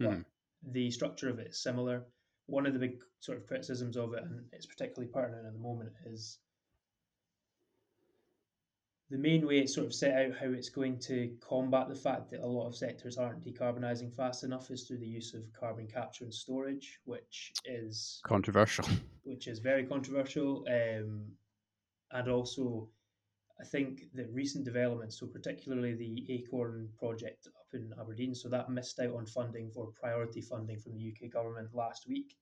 Mhm. 0.00 0.24
the 0.72 0.90
structure 0.90 1.28
of 1.28 1.38
it 1.38 1.48
is 1.48 1.62
similar. 1.62 2.06
One 2.46 2.66
of 2.66 2.72
the 2.72 2.78
big 2.78 3.02
sort 3.20 3.36
of 3.38 3.46
criticisms 3.46 3.96
of 3.96 4.14
it, 4.14 4.22
and 4.24 4.48
it's 4.52 4.66
particularly 4.66 5.12
pertinent 5.12 5.46
at 5.46 5.52
the 5.52 5.58
moment, 5.58 5.92
is 6.06 6.38
the 9.14 9.20
main 9.20 9.46
way 9.46 9.60
it's 9.60 9.72
sort 9.72 9.86
of 9.86 9.94
set 9.94 10.12
out 10.26 10.36
how 10.36 10.48
it's 10.48 10.68
going 10.68 10.98
to 10.98 11.30
combat 11.40 11.88
the 11.88 11.94
fact 11.94 12.32
that 12.32 12.40
a 12.40 12.46
lot 12.46 12.66
of 12.66 12.74
sectors 12.74 13.16
aren't 13.16 13.44
decarbonising 13.44 14.12
fast 14.12 14.42
enough 14.42 14.72
is 14.72 14.82
through 14.82 14.98
the 14.98 15.06
use 15.06 15.34
of 15.34 15.42
carbon 15.52 15.86
capture 15.86 16.24
and 16.24 16.34
storage, 16.34 16.98
which 17.04 17.52
is 17.64 18.20
Controversial. 18.26 18.84
which 19.22 19.46
is 19.46 19.60
very 19.60 19.84
controversial. 19.84 20.66
Um, 20.68 21.26
and 22.10 22.28
also, 22.28 22.88
I 23.60 23.64
think 23.64 24.02
that 24.14 24.32
recent 24.32 24.64
developments, 24.64 25.20
so 25.20 25.28
particularly 25.28 25.94
the 25.94 26.26
Acorn 26.34 26.88
project 26.98 27.46
up 27.46 27.72
in 27.72 27.94
Aberdeen, 28.00 28.34
so 28.34 28.48
that 28.48 28.68
missed 28.68 28.98
out 28.98 29.14
on 29.14 29.26
funding 29.26 29.70
for 29.70 29.92
priority 29.94 30.40
funding 30.40 30.80
from 30.80 30.96
the 30.96 31.14
UK 31.14 31.30
government 31.30 31.68
last 31.72 32.08
week 32.08 32.34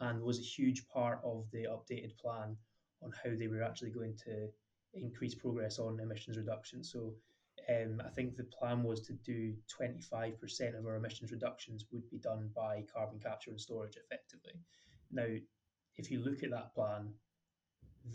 and 0.00 0.20
was 0.20 0.38
a 0.38 0.42
huge 0.42 0.86
part 0.88 1.20
of 1.24 1.46
the 1.52 1.66
updated 1.70 2.18
plan 2.18 2.54
on 3.02 3.12
how 3.24 3.30
they 3.34 3.48
were 3.48 3.62
actually 3.62 3.90
going 3.90 4.14
to 4.26 4.50
increase 4.94 5.34
progress 5.34 5.78
on 5.78 6.00
emissions 6.00 6.36
reduction. 6.36 6.82
So 6.82 7.14
um, 7.68 8.00
I 8.04 8.08
think 8.08 8.36
the 8.36 8.44
plan 8.44 8.82
was 8.82 9.00
to 9.02 9.12
do 9.12 9.54
25% 9.78 10.78
of 10.78 10.86
our 10.86 10.96
emissions 10.96 11.32
reductions 11.32 11.84
would 11.92 12.08
be 12.10 12.18
done 12.18 12.50
by 12.54 12.84
carbon 12.92 13.18
capture 13.18 13.50
and 13.50 13.60
storage 13.60 13.96
effectively. 13.96 14.54
Now, 15.10 15.26
if 15.96 16.10
you 16.10 16.20
look 16.20 16.42
at 16.42 16.50
that 16.50 16.74
plan, 16.74 17.12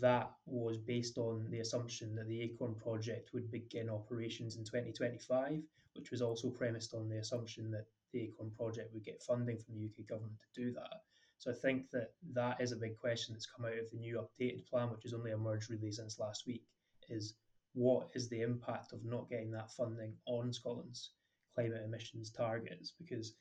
that 0.00 0.32
was 0.46 0.78
based 0.78 1.18
on 1.18 1.46
the 1.50 1.60
assumption 1.60 2.14
that 2.16 2.26
the 2.28 2.40
Acorn 2.42 2.74
project 2.74 3.32
would 3.32 3.50
begin 3.50 3.88
operations 3.88 4.56
in 4.56 4.64
2025, 4.64 5.60
which 5.94 6.10
was 6.10 6.22
also 6.22 6.48
premised 6.48 6.94
on 6.94 7.08
the 7.08 7.18
assumption 7.18 7.70
that 7.70 7.86
the 8.12 8.22
Acorn 8.22 8.50
project 8.50 8.92
would 8.92 9.04
get 9.04 9.22
funding 9.22 9.58
from 9.58 9.74
the 9.74 9.84
UK 9.84 10.08
government 10.08 10.34
to 10.54 10.60
do 10.60 10.72
that. 10.72 11.02
So 11.38 11.50
I 11.50 11.54
think 11.54 11.90
that 11.90 12.12
that 12.32 12.60
is 12.60 12.72
a 12.72 12.76
big 12.76 12.96
question 12.96 13.34
that's 13.34 13.46
come 13.46 13.66
out 13.66 13.78
of 13.78 13.90
the 13.90 13.98
new 13.98 14.18
updated 14.18 14.66
plan, 14.66 14.90
which 14.90 15.02
has 15.02 15.14
only 15.14 15.32
emerged 15.32 15.70
really 15.70 15.92
since 15.92 16.18
last 16.18 16.46
week, 16.46 16.64
is 17.10 17.34
what 17.74 18.08
is 18.14 18.28
the 18.28 18.40
impact 18.40 18.92
of 18.92 19.04
not 19.04 19.28
getting 19.28 19.50
that 19.50 19.70
funding 19.70 20.14
on 20.26 20.52
Scotland's 20.52 21.10
climate 21.54 21.82
emissions 21.84 22.30
targets? 22.30 22.92
Because 22.98 23.34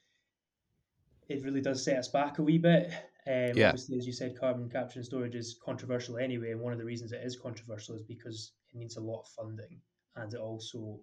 it 1.30 1.44
really 1.44 1.62
does 1.62 1.84
set 1.84 1.98
us 1.98 2.10
back 2.10 2.40
a 2.40 2.44
wee 2.44 2.58
bit. 2.58 2.92
Um, 3.26 3.56
Yeah. 3.56 3.70
Obviously, 3.70 3.98
as 3.98 4.06
you 4.06 4.12
said, 4.12 4.38
carbon 4.38 4.70
capture 4.70 5.00
and 5.00 5.06
storage 5.06 5.36
is 5.36 5.58
controversial 5.64 6.18
anyway, 6.18 6.52
and 6.52 6.60
one 6.62 6.74
of 6.74 6.80
the 6.80 6.86
reasons 6.86 7.14
it 7.14 7.24
is 7.24 7.38
controversial 7.38 7.96
is 7.96 8.04
because 8.04 8.52
it 8.74 8.78
needs 8.78 8.98
a 8.98 9.02
lot 9.02 9.22
of 9.22 9.28
funding, 9.30 9.80
and 10.16 10.34
it 10.34 10.40
also 10.40 11.00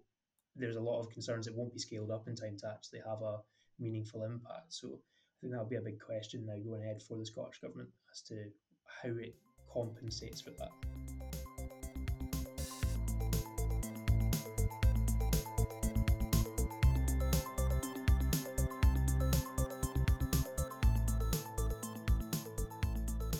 there's 0.57 0.77
a 0.77 0.81
lot 0.81 1.01
of 1.01 1.09
concerns 1.11 1.47
it 1.47 1.55
won't 1.55 1.73
be 1.73 1.79
scaled 1.79 2.11
up 2.11 2.29
in 2.29 2.35
time 2.35 2.57
to 2.59 2.69
actually 2.69 2.99
have 3.07 3.23
a 3.23 3.39
meaningful 3.79 4.25
impact. 4.25 4.75
So 4.75 5.01
I 5.41 5.47
think 5.49 5.53
that'll 5.53 5.67
be 5.67 5.77
a 5.77 5.81
big 5.81 5.99
question 5.99 6.45
now 6.45 6.57
going 6.59 6.83
ahead 6.83 7.03
for 7.03 7.17
the 7.17 7.25
Scottish 7.25 7.61
government 7.61 7.89
as 8.13 8.21
to 8.23 8.45
how 8.85 9.09
it 9.09 9.35
compensates 9.73 10.43
for 10.43 10.51
that. 10.51 10.71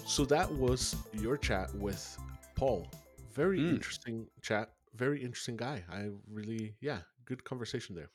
So 0.07 0.25
that 0.25 0.51
was 0.53 0.97
your 1.13 1.37
chat 1.37 1.75
with 1.75 2.19
Paul. 2.55 2.91
Very 3.35 3.59
Mm. 3.59 3.75
interesting 3.75 4.27
chat. 4.41 4.73
Very 4.95 5.23
interesting 5.23 5.59
guy. 5.59 5.85
I 5.91 6.11
really, 6.27 6.77
yeah, 6.81 7.03
good 7.27 7.45
conversation 7.45 7.95
there. 7.95 8.11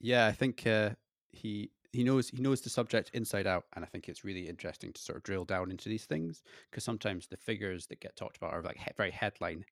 Yeah, 0.00 0.26
I 0.26 0.32
think 0.32 0.64
uh, 0.64 0.90
he 1.30 1.72
he 1.96 2.04
knows 2.04 2.28
he 2.28 2.40
knows 2.40 2.60
the 2.60 2.70
subject 2.70 3.10
inside 3.14 3.46
out, 3.46 3.64
and 3.74 3.84
I 3.84 3.88
think 3.88 4.08
it's 4.08 4.24
really 4.24 4.48
interesting 4.48 4.92
to 4.92 5.00
sort 5.02 5.16
of 5.18 5.22
drill 5.24 5.44
down 5.44 5.70
into 5.70 5.88
these 5.88 6.04
things 6.04 6.42
because 6.70 6.84
sometimes 6.84 7.26
the 7.26 7.36
figures 7.36 7.86
that 7.88 8.00
get 8.00 8.14
talked 8.16 8.36
about 8.36 8.52
are 8.52 8.62
like 8.62 8.76
he- 8.76 8.90
very 8.96 9.10
headline, 9.10 9.64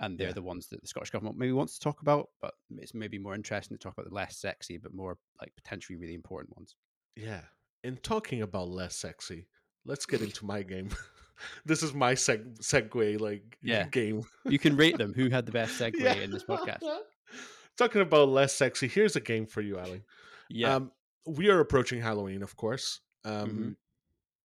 and 0.00 0.18
they're 0.18 0.28
Yeah. 0.28 0.32
the 0.34 0.42
ones 0.42 0.68
that 0.68 0.80
the 0.80 0.86
Scottish 0.86 1.10
government 1.10 1.36
maybe 1.38 1.52
wants 1.52 1.74
to 1.74 1.80
talk 1.80 2.02
about, 2.02 2.28
but 2.40 2.54
it's 2.76 2.94
maybe 2.94 3.18
more 3.18 3.34
interesting 3.34 3.76
to 3.76 3.82
talk 3.82 3.94
about 3.94 4.08
the 4.08 4.14
less 4.14 4.36
sexy 4.36 4.76
but 4.78 4.94
more 4.94 5.18
like 5.40 5.52
potentially 5.56 5.96
really 5.96 6.14
important 6.14 6.54
ones. 6.56 6.76
Yeah. 7.16 7.42
And 7.84 8.00
talking 8.02 8.42
about 8.42 8.68
less 8.68 8.94
sexy, 8.96 9.46
let's 9.84 10.06
get 10.06 10.20
into 10.22 10.44
my 10.44 10.62
game. 10.62 10.88
this 11.64 11.82
is 11.82 11.94
my 11.94 12.14
seg- 12.14 12.58
segue 12.60 13.20
like 13.20 13.56
Yeah. 13.62 13.88
game. 13.88 14.22
You 14.44 14.58
can 14.58 14.76
rate 14.76 14.98
them. 14.98 15.14
Who 15.14 15.30
had 15.30 15.46
the 15.46 15.52
best 15.60 15.80
segue 15.80 16.22
in 16.22 16.30
this 16.30 16.44
podcast? 16.44 16.82
Talking 17.76 18.00
about 18.02 18.28
less 18.28 18.52
sexy, 18.54 18.88
here's 18.88 19.14
a 19.14 19.20
game 19.20 19.46
for 19.46 19.60
you, 19.60 19.78
Ali. 19.78 20.02
Yeah, 20.48 20.74
Um, 20.76 20.90
we 21.28 21.48
are 21.50 21.60
approaching 21.60 22.00
Halloween, 22.00 22.42
of 22.42 22.56
course. 22.56 23.00
Um, 23.24 23.50
Mhm. 23.50 23.76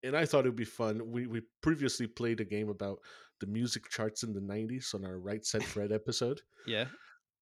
And 0.06 0.18
I 0.18 0.25
thought 0.25 0.46
it 0.46 0.50
would 0.50 0.58
be 0.58 0.66
fun. 0.66 1.12
We 1.12 1.28
we 1.28 1.42
previously 1.62 2.08
played 2.08 2.42
a 2.42 2.46
game 2.46 2.68
about 2.70 3.00
the 3.40 3.48
music 3.48 3.90
charts 3.90 4.24
in 4.24 4.34
the 4.34 4.42
90s 4.42 4.94
on 4.94 5.06
our 5.06 5.18
Right 5.18 5.46
Set 5.46 5.63
Fred 5.63 5.92
episode. 5.92 6.42
yeah. 6.68 6.88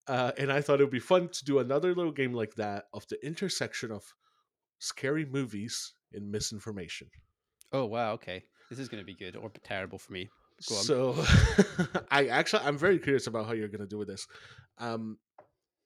Uh, 0.08 0.32
and 0.38 0.52
I 0.52 0.62
thought 0.62 0.80
it 0.82 0.84
would 0.84 0.92
be 0.92 1.00
fun 1.00 1.30
to 1.30 1.46
do 1.46 1.60
another 1.60 1.94
little 1.94 2.12
game 2.12 2.34
like 2.34 2.56
that 2.56 2.86
of 2.92 3.08
the 3.08 3.24
intersection 3.26 3.92
of 3.92 4.04
scary 4.80 5.26
movies 5.26 5.94
and 6.14 6.32
misinformation. 6.32 7.10
Oh 7.72 7.86
wow, 7.86 8.14
okay. 8.14 8.44
This 8.70 8.80
is 8.80 8.90
going 8.90 9.02
to 9.02 9.06
be 9.06 9.14
good 9.16 9.36
or 9.36 9.50
terrible 9.64 9.98
for 10.00 10.12
me. 10.14 10.30
So 10.60 11.14
I 12.12 12.28
actually 12.28 12.64
I'm 12.64 12.78
very 12.78 13.00
curious 13.00 13.28
about 13.28 13.46
how 13.46 13.54
you're 13.54 13.68
going 13.76 13.82
to 13.88 13.88
do 13.96 13.98
with 14.00 14.08
this. 14.08 14.28
Um, 14.80 15.20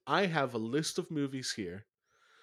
I 0.08 0.26
have 0.28 0.54
a 0.54 0.58
list 0.60 0.98
of 0.98 1.12
movies 1.12 1.52
here. 1.56 1.86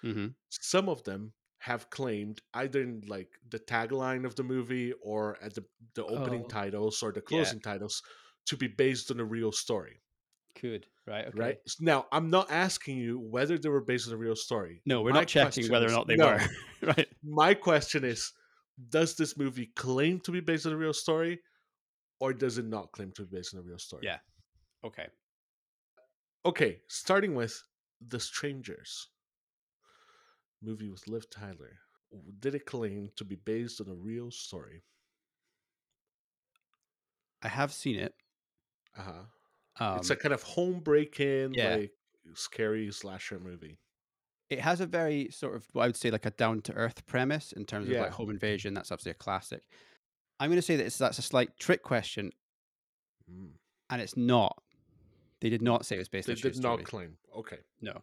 Hmm 0.03 0.35
Some 0.49 0.87
of 0.89 1.03
them 1.03 1.33
have 1.59 1.89
claimed 1.89 2.41
either 2.53 2.81
in 2.81 3.01
like 3.07 3.39
the 3.47 3.59
tagline 3.59 4.25
of 4.25 4.35
the 4.35 4.43
movie 4.43 4.93
or 4.93 5.37
at 5.43 5.53
the 5.55 5.65
the 5.95 6.05
opening 6.05 6.45
Oh. 6.45 6.47
titles 6.47 7.03
or 7.03 7.11
the 7.11 7.21
Yeah. 7.29 7.53
closing 7.53 7.61
titles 7.61 8.01
to 8.45 8.57
be 8.57 8.67
based 8.67 9.11
on 9.11 9.19
a 9.19 9.25
real 9.25 9.51
story. 9.51 10.03
Could 10.55 10.87
right, 11.05 11.27
okay. 11.27 11.55
Right 11.55 11.59
now, 11.79 12.07
I'm 12.11 12.29
not 12.29 12.51
asking 12.51 12.97
you 12.97 13.17
whether 13.19 13.57
they 13.57 13.69
were 13.69 13.81
based 13.83 14.07
on 14.07 14.13
a 14.13 14.17
real 14.17 14.35
story. 14.35 14.83
No, 14.85 15.01
we're 15.01 15.11
My 15.11 15.23
not 15.23 15.27
checking 15.27 15.67
whether 15.69 15.87
or 15.87 15.91
not 15.91 16.07
they 16.07 16.17
no. 16.17 16.17
were. 16.17 16.39
right. 16.81 17.07
My 17.23 17.53
question 17.55 18.03
is: 18.03 18.33
Does 18.89 19.15
this 19.15 19.37
movie 19.37 19.67
claim 19.67 20.19
to 20.21 20.31
be 20.31 20.41
based 20.41 20.65
on 20.67 20.73
a 20.73 20.77
real 20.77 20.93
story, 20.93 21.41
or 22.19 22.33
does 22.33 22.57
it 22.59 22.65
not 22.65 22.91
claim 22.93 23.11
to 23.13 23.25
be 23.25 23.37
based 23.37 23.53
on 23.55 23.61
a 23.61 23.63
real 23.63 23.79
story? 23.79 24.07
Yeah. 24.07 24.19
Okay. 24.83 25.09
Okay, 26.45 26.81
starting 26.87 27.35
with 27.35 27.63
The 27.99 28.19
Strangers, 28.19 29.09
movie 30.63 30.89
with 30.89 31.07
Liv 31.07 31.29
Tyler. 31.29 31.77
Did 32.39 32.55
it 32.55 32.65
claim 32.65 33.09
to 33.15 33.25
be 33.25 33.35
based 33.35 33.81
on 33.81 33.87
a 33.89 33.93
real 33.95 34.31
story? 34.31 34.83
I 37.41 37.47
have 37.47 37.73
seen 37.73 37.97
it. 37.97 38.13
Uh 38.97 39.01
huh. 39.01 39.83
Um, 39.85 39.97
it's 39.97 40.09
a 40.11 40.15
kind 40.15 40.33
of 40.33 40.43
home 40.43 40.79
break-in, 40.79 41.53
yeah. 41.55 41.75
like 41.77 41.91
scary 42.35 42.91
slasher 42.91 43.39
movie. 43.39 43.77
it 44.49 44.59
has 44.59 44.79
a 44.81 44.85
very 44.85 45.29
sort 45.31 45.55
of 45.55 45.65
what 45.73 45.83
I 45.83 45.87
would 45.87 45.95
say 45.97 46.11
like 46.11 46.27
a 46.27 46.31
down 46.31 46.61
to 46.63 46.73
earth 46.73 47.05
premise 47.07 47.51
in 47.53 47.65
terms 47.65 47.87
of 47.87 47.93
Yeah. 47.93 48.01
like 48.03 48.11
home 48.11 48.29
invasion. 48.29 48.73
That's 48.75 48.91
obviously 48.91 49.11
a 49.11 49.15
classic. 49.15 49.63
I'm 50.39 50.49
going 50.49 50.57
to 50.57 50.61
say 50.61 50.75
that 50.75 50.85
it's, 50.85 50.97
that's 50.97 51.17
a 51.17 51.23
slight 51.23 51.57
trick 51.59 51.81
question, 51.83 52.31
Mm. 53.31 53.53
and 53.89 54.01
it's 54.01 54.15
not. 54.17 54.61
They 55.41 55.49
did 55.49 55.61
not 55.61 55.85
say 55.85 55.95
it 55.95 55.99
was 55.99 56.09
based 56.09 56.27
They 56.27 56.33
on 56.33 56.37
did 56.39 56.55
not 56.61 56.73
story. 56.79 56.83
claim. 56.83 57.17
Okay. 57.35 57.59
No. 57.81 58.01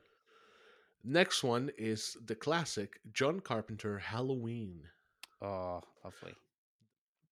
Next 1.04 1.42
one 1.42 1.70
is 1.78 2.16
the 2.26 2.34
classic 2.34 3.00
John 3.12 3.40
Carpenter 3.40 3.98
Halloween. 3.98 4.82
Oh, 5.42 5.80
lovely. 6.04 6.34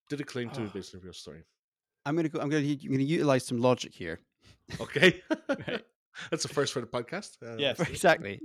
Did 0.08 0.20
it 0.22 0.26
claim 0.26 0.48
to 0.50 0.60
be 0.60 0.66
based 0.68 0.94
on 0.94 1.00
a 1.00 1.04
real 1.04 1.12
story? 1.12 1.42
I'm 2.06 2.14
going 2.14 2.24
to 2.24 2.30
go. 2.30 2.40
I'm 2.40 2.48
to. 2.66 2.72
I'm 2.72 2.88
to 2.98 3.04
utilize 3.04 3.44
some 3.46 3.58
logic 3.58 3.92
here. 3.94 4.20
Okay. 4.80 5.20
Right. 5.48 5.84
That's 6.30 6.42
the 6.42 6.48
first 6.48 6.72
for 6.72 6.80
the 6.80 6.86
podcast. 6.86 7.36
Uh, 7.42 7.56
Yeah, 7.58 7.68
let's 7.68 7.78
do 7.78 7.82
it. 7.84 7.90
exactly. 7.90 8.40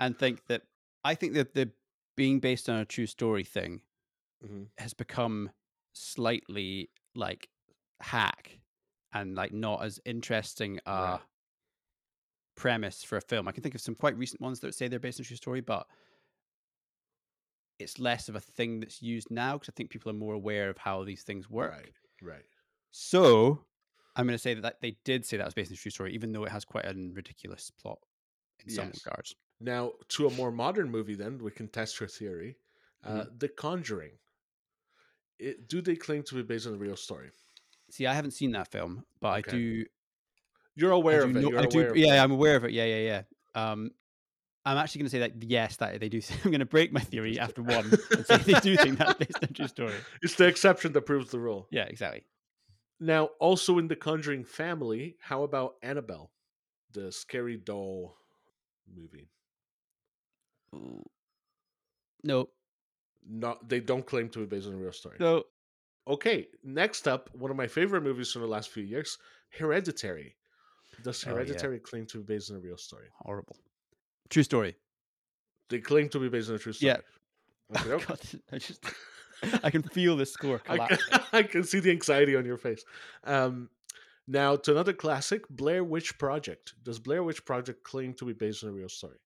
and 0.00 0.18
think 0.18 0.46
that 0.46 0.62
I 1.04 1.14
think 1.14 1.34
that 1.34 1.52
the 1.54 1.70
being 2.16 2.40
based 2.40 2.68
on 2.70 2.76
a 2.78 2.84
true 2.86 3.06
story 3.06 3.44
thing 3.44 3.82
Mhm. 4.44 4.68
has 4.78 4.94
become 4.94 5.50
slightly 5.92 6.90
like 7.14 7.48
hack 8.00 8.58
and 9.12 9.34
like 9.34 9.52
not 9.52 9.82
as 9.84 10.00
interesting 10.04 10.78
a 10.86 10.90
Right. 10.92 11.20
Premise 12.56 13.02
for 13.02 13.16
a 13.16 13.20
film. 13.20 13.46
I 13.46 13.52
can 13.52 13.62
think 13.62 13.74
of 13.74 13.80
some 13.80 13.94
quite 13.94 14.16
recent 14.16 14.40
ones 14.40 14.60
that 14.60 14.74
say 14.74 14.88
they're 14.88 14.98
based 14.98 15.20
on 15.20 15.24
a 15.24 15.26
true 15.26 15.36
story, 15.36 15.60
but 15.60 15.86
it's 17.78 17.98
less 17.98 18.28
of 18.28 18.34
a 18.34 18.40
thing 18.40 18.80
that's 18.80 19.02
used 19.02 19.30
now 19.30 19.54
because 19.54 19.68
I 19.68 19.74
think 19.76 19.90
people 19.90 20.10
are 20.10 20.14
more 20.14 20.34
aware 20.34 20.70
of 20.70 20.78
how 20.78 21.04
these 21.04 21.22
things 21.22 21.48
work. 21.50 21.72
Right. 21.72 21.92
Right. 22.22 22.44
So 22.90 23.60
I'm 24.16 24.26
going 24.26 24.34
to 24.34 24.42
say 24.42 24.54
that, 24.54 24.62
that 24.62 24.80
they 24.80 24.96
did 25.04 25.26
say 25.26 25.36
that 25.36 25.44
was 25.44 25.54
based 25.54 25.70
on 25.70 25.74
a 25.74 25.76
true 25.76 25.90
story, 25.90 26.14
even 26.14 26.32
though 26.32 26.44
it 26.44 26.50
has 26.50 26.64
quite 26.64 26.86
a 26.86 26.94
ridiculous 27.12 27.70
plot 27.70 27.98
in 28.64 28.72
some 28.72 28.90
regards. 29.04 29.34
Now, 29.60 29.92
to 30.08 30.26
a 30.26 30.30
more 30.30 30.50
modern 30.50 30.90
movie, 30.90 31.14
then 31.14 31.38
we 31.42 31.50
can 31.50 31.68
test 31.68 32.00
your 32.00 32.08
theory. 32.08 32.56
Uh, 33.04 33.10
Mm-hmm. 33.10 33.38
The 33.38 33.48
Conjuring. 33.48 34.12
It, 35.38 35.68
do 35.68 35.82
they 35.82 35.96
claim 35.96 36.22
to 36.24 36.34
be 36.34 36.42
based 36.42 36.66
on 36.66 36.74
a 36.74 36.78
real 36.78 36.96
story? 36.96 37.30
See, 37.90 38.06
I 38.06 38.14
haven't 38.14 38.32
seen 38.32 38.52
that 38.52 38.68
film, 38.72 39.04
but 39.20 39.38
Okay. 39.38 39.50
I 39.50 39.54
do. 39.54 39.84
You're 40.76 40.92
aware 40.92 41.22
of 41.22 41.34
it. 41.36 41.40
know- 41.40 41.58
I 41.58 41.66
do. 41.66 41.80
aware 41.80 41.96
Yeah. 41.96 42.22
I'm 42.22 42.30
aware 42.30 42.54
of 42.56 42.64
it. 42.64 42.70
Yeah, 42.72 42.84
yeah, 42.84 43.22
yeah. 43.56 43.70
Um, 43.72 43.90
I'm 44.64 44.76
actually 44.78 45.00
going 45.00 45.06
to 45.06 45.10
say 45.10 45.18
that 45.20 45.42
yes, 45.42 45.76
that 45.76 45.98
they 46.00 46.08
do. 46.08 46.20
I'm 46.44 46.50
going 46.50 46.60
to 46.60 46.66
break 46.66 46.92
my 46.92 47.00
theory 47.00 47.38
after 47.38 47.62
one 47.62 47.86
and 48.10 48.26
say 48.26 48.36
they 48.38 48.60
do 48.60 48.76
think 48.76 48.98
that's 48.98 49.14
based 49.14 49.38
on 49.42 49.52
true 49.54 49.68
story. 49.68 49.94
It's 50.22 50.34
the 50.34 50.46
exception 50.46 50.92
that 50.92 51.02
proves 51.02 51.30
the 51.30 51.38
rule. 51.38 51.66
Yeah, 51.70 51.84
exactly. 51.84 52.24
Now, 53.00 53.26
also 53.40 53.78
in 53.78 53.88
the 53.88 53.96
Conjuring 53.96 54.44
family, 54.44 55.16
how 55.20 55.42
about 55.44 55.74
Annabelle, 55.82 56.30
the 56.92 57.12
scary 57.12 57.56
doll 57.58 58.16
movie? 58.94 59.28
No, 62.22 62.48
Not 63.28 63.68
they 63.68 63.80
don't 63.80 64.04
claim 64.04 64.28
to 64.30 64.40
be 64.40 64.46
based 64.46 64.66
on 64.66 64.74
a 64.74 64.76
real 64.76 64.92
story. 64.92 65.16
no. 65.20 65.44
Okay, 66.08 66.46
next 66.62 67.08
up, 67.08 67.30
one 67.34 67.50
of 67.50 67.56
my 67.56 67.66
favorite 67.66 68.02
movies 68.02 68.30
from 68.30 68.42
the 68.42 68.48
last 68.48 68.68
few 68.70 68.84
years, 68.84 69.18
Hereditary. 69.58 70.36
Does 71.02 71.24
Oh, 71.24 71.30
yeah. 71.30 71.34
Hereditary 71.34 71.78
claim 71.80 72.06
to 72.06 72.18
be 72.18 72.34
based 72.34 72.50
on 72.50 72.56
a 72.56 72.60
real 72.60 72.76
story? 72.76 73.06
Horrible. 73.14 73.56
True 74.30 74.42
story. 74.42 74.76
They 75.68 75.80
claim 75.80 76.08
to 76.10 76.18
be 76.20 76.28
based 76.28 76.48
on 76.48 76.56
a 76.56 76.58
true 76.58 76.72
story. 76.72 76.88
Yeah. 76.92 76.98
Okay, 77.80 77.90
Oh. 77.92 77.98
God, 77.98 78.20
I 78.52 78.58
just, 78.58 78.84
I 79.64 79.70
can 79.70 79.82
feel 79.82 80.16
the 80.16 80.24
score 80.24 80.60
I 80.68 80.76
collapse. 80.76 81.04
can, 81.06 81.20
I 81.32 81.42
can 81.42 81.64
see 81.64 81.80
the 81.80 81.90
anxiety 81.90 82.36
on 82.36 82.44
your 82.44 82.56
face. 82.56 82.84
Um, 83.24 83.70
now 84.28 84.54
to 84.54 84.70
another 84.70 84.92
classic, 84.92 85.42
Blair 85.50 85.82
Witch 85.82 86.16
Project. 86.16 86.74
Does 86.84 87.00
Blair 87.00 87.24
Witch 87.24 87.44
Project 87.44 87.82
claim 87.82 88.14
to 88.14 88.24
be 88.24 88.32
based 88.34 88.62
on 88.62 88.70
a 88.70 88.72
real 88.72 88.88
story? 88.88 89.18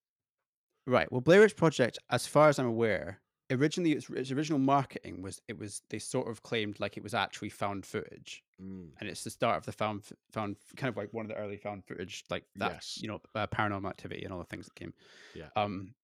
Right. 0.87 1.11
Well, 1.13 1.21
Blair 1.21 1.41
Witch 1.41 1.55
Project, 1.55 1.99
as 2.11 2.27
far 2.27 2.49
as 2.49 2.59
I'm 2.59 2.67
aware, 2.67 3.21
originally 3.51 3.93
its, 3.93 4.09
its 4.11 4.31
original 4.31 4.59
marketing 4.59 5.23
was 5.23 5.41
it 5.49 5.59
was 5.59 5.83
they 5.91 5.99
sort 5.99 6.29
of 6.29 6.43
claimed 6.43 6.79
like 6.81 6.97
it 6.97 7.03
was 7.03 7.15
actually 7.15 7.51
found 7.51 7.85
footage, 7.87 8.43
Mm, 8.63 8.91
and 9.01 9.09
it's 9.09 9.25
the 9.25 9.31
start 9.31 9.57
of 9.57 9.65
the 9.65 9.73
found 9.73 10.03
found 10.31 10.57
kind 10.77 10.89
of 10.91 10.97
like 10.97 11.13
one 11.15 11.25
of 11.25 11.29
the 11.31 11.37
early 11.37 11.57
found 11.57 11.85
footage, 11.85 12.25
like 12.31 12.45
that 12.57 12.73
Yes. 12.73 12.99
you 13.01 13.09
know 13.09 13.21
uh, 13.35 13.47
paranormal 13.47 13.89
activity 13.89 14.23
and 14.25 14.33
all 14.33 14.39
the 14.39 14.45
things 14.45 14.67
that 14.67 14.75
came. 14.75 14.93
Yeah. 15.35 15.49
Um. 15.57 15.95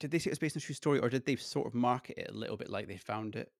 Did 0.00 0.10
they 0.10 0.18
say 0.18 0.28
it 0.28 0.32
was 0.32 0.38
based 0.38 0.56
on 0.56 0.60
a 0.60 0.64
true 0.64 0.74
story, 0.74 0.98
or 0.98 1.08
did 1.08 1.24
they 1.24 1.36
sort 1.36 1.66
of 1.66 1.74
market 1.74 2.18
it 2.18 2.30
a 2.30 2.34
little 2.34 2.56
bit 2.56 2.68
like 2.68 2.88
they 2.88 2.96
found 2.96 3.36
it? 3.36 3.52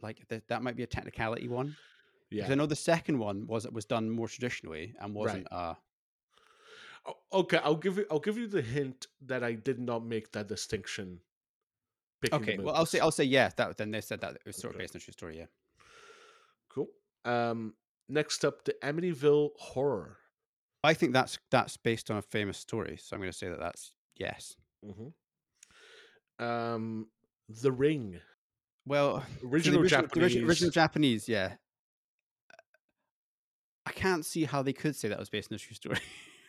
Like 0.00 0.26
th- 0.28 0.42
that 0.48 0.62
might 0.62 0.76
be 0.76 0.82
a 0.82 0.86
technicality 0.86 1.48
one. 1.48 1.76
Because 2.30 2.48
yeah. 2.48 2.52
I 2.52 2.54
know 2.54 2.66
the 2.66 2.76
second 2.76 3.18
one 3.18 3.46
was 3.46 3.64
it 3.64 3.72
was 3.72 3.84
done 3.84 4.08
more 4.08 4.28
traditionally 4.28 4.94
and 5.00 5.14
wasn't. 5.14 5.48
Uh, 5.50 5.74
O- 5.74 5.78
Okay, 7.32 7.58
I'll 7.62 7.76
give 7.76 7.96
you. 7.98 8.06
I'll 8.10 8.18
give 8.18 8.36
you 8.36 8.46
the 8.46 8.62
hint 8.62 9.06
that 9.26 9.42
I 9.42 9.52
did 9.54 9.78
not 9.78 10.04
make 10.04 10.32
that 10.32 10.48
distinction. 10.48 11.20
okay. 12.32 12.58
Well, 12.58 12.74
I'll 12.74 12.86
say. 12.86 12.98
I'll 13.00 13.10
say 13.10 13.24
yeah. 13.24 13.50
That 13.56 13.76
then 13.78 13.90
they 13.90 14.00
said 14.00 14.20
that 14.20 14.34
it 14.34 14.42
was 14.44 14.56
sort 14.56 14.74
of 14.74 14.78
based 14.78 14.94
on 14.94 15.00
a 15.00 15.04
true 15.04 15.12
story. 15.12 15.38
Yeah. 15.38 15.46
Cool. 16.68 16.88
Um, 17.24 17.74
next 18.08 18.44
up, 18.44 18.64
the 18.64 18.74
Amityville 18.82 19.50
Horror. 19.56 20.18
I 20.82 20.94
think 20.94 21.12
that's 21.12 21.38
that's 21.50 21.76
based 21.76 22.10
on 22.10 22.16
a 22.18 22.22
famous 22.22 22.58
story, 22.58 22.98
so 23.00 23.14
I'm 23.14 23.20
going 23.20 23.32
to 23.32 23.36
say 23.36 23.48
that 23.48 23.58
that's 23.60 23.92
yes. 24.16 24.56
hmm 24.84 26.44
Um, 26.44 27.06
The 27.48 27.72
Ring. 27.72 28.20
Well, 28.86 29.22
the 29.40 29.46
Original, 29.48 29.84
Japanese. 29.84 30.22
original, 30.24 30.48
original 30.48 30.70
Japanese, 30.70 31.28
yeah. 31.28 31.54
I 33.84 33.92
can't 33.92 34.24
see 34.24 34.44
how 34.44 34.62
they 34.62 34.72
could 34.72 34.96
say 34.96 35.08
that 35.08 35.18
was 35.18 35.28
based 35.28 35.52
on 35.52 35.56
a 35.56 35.58
true 35.58 35.74
story. 35.74 35.98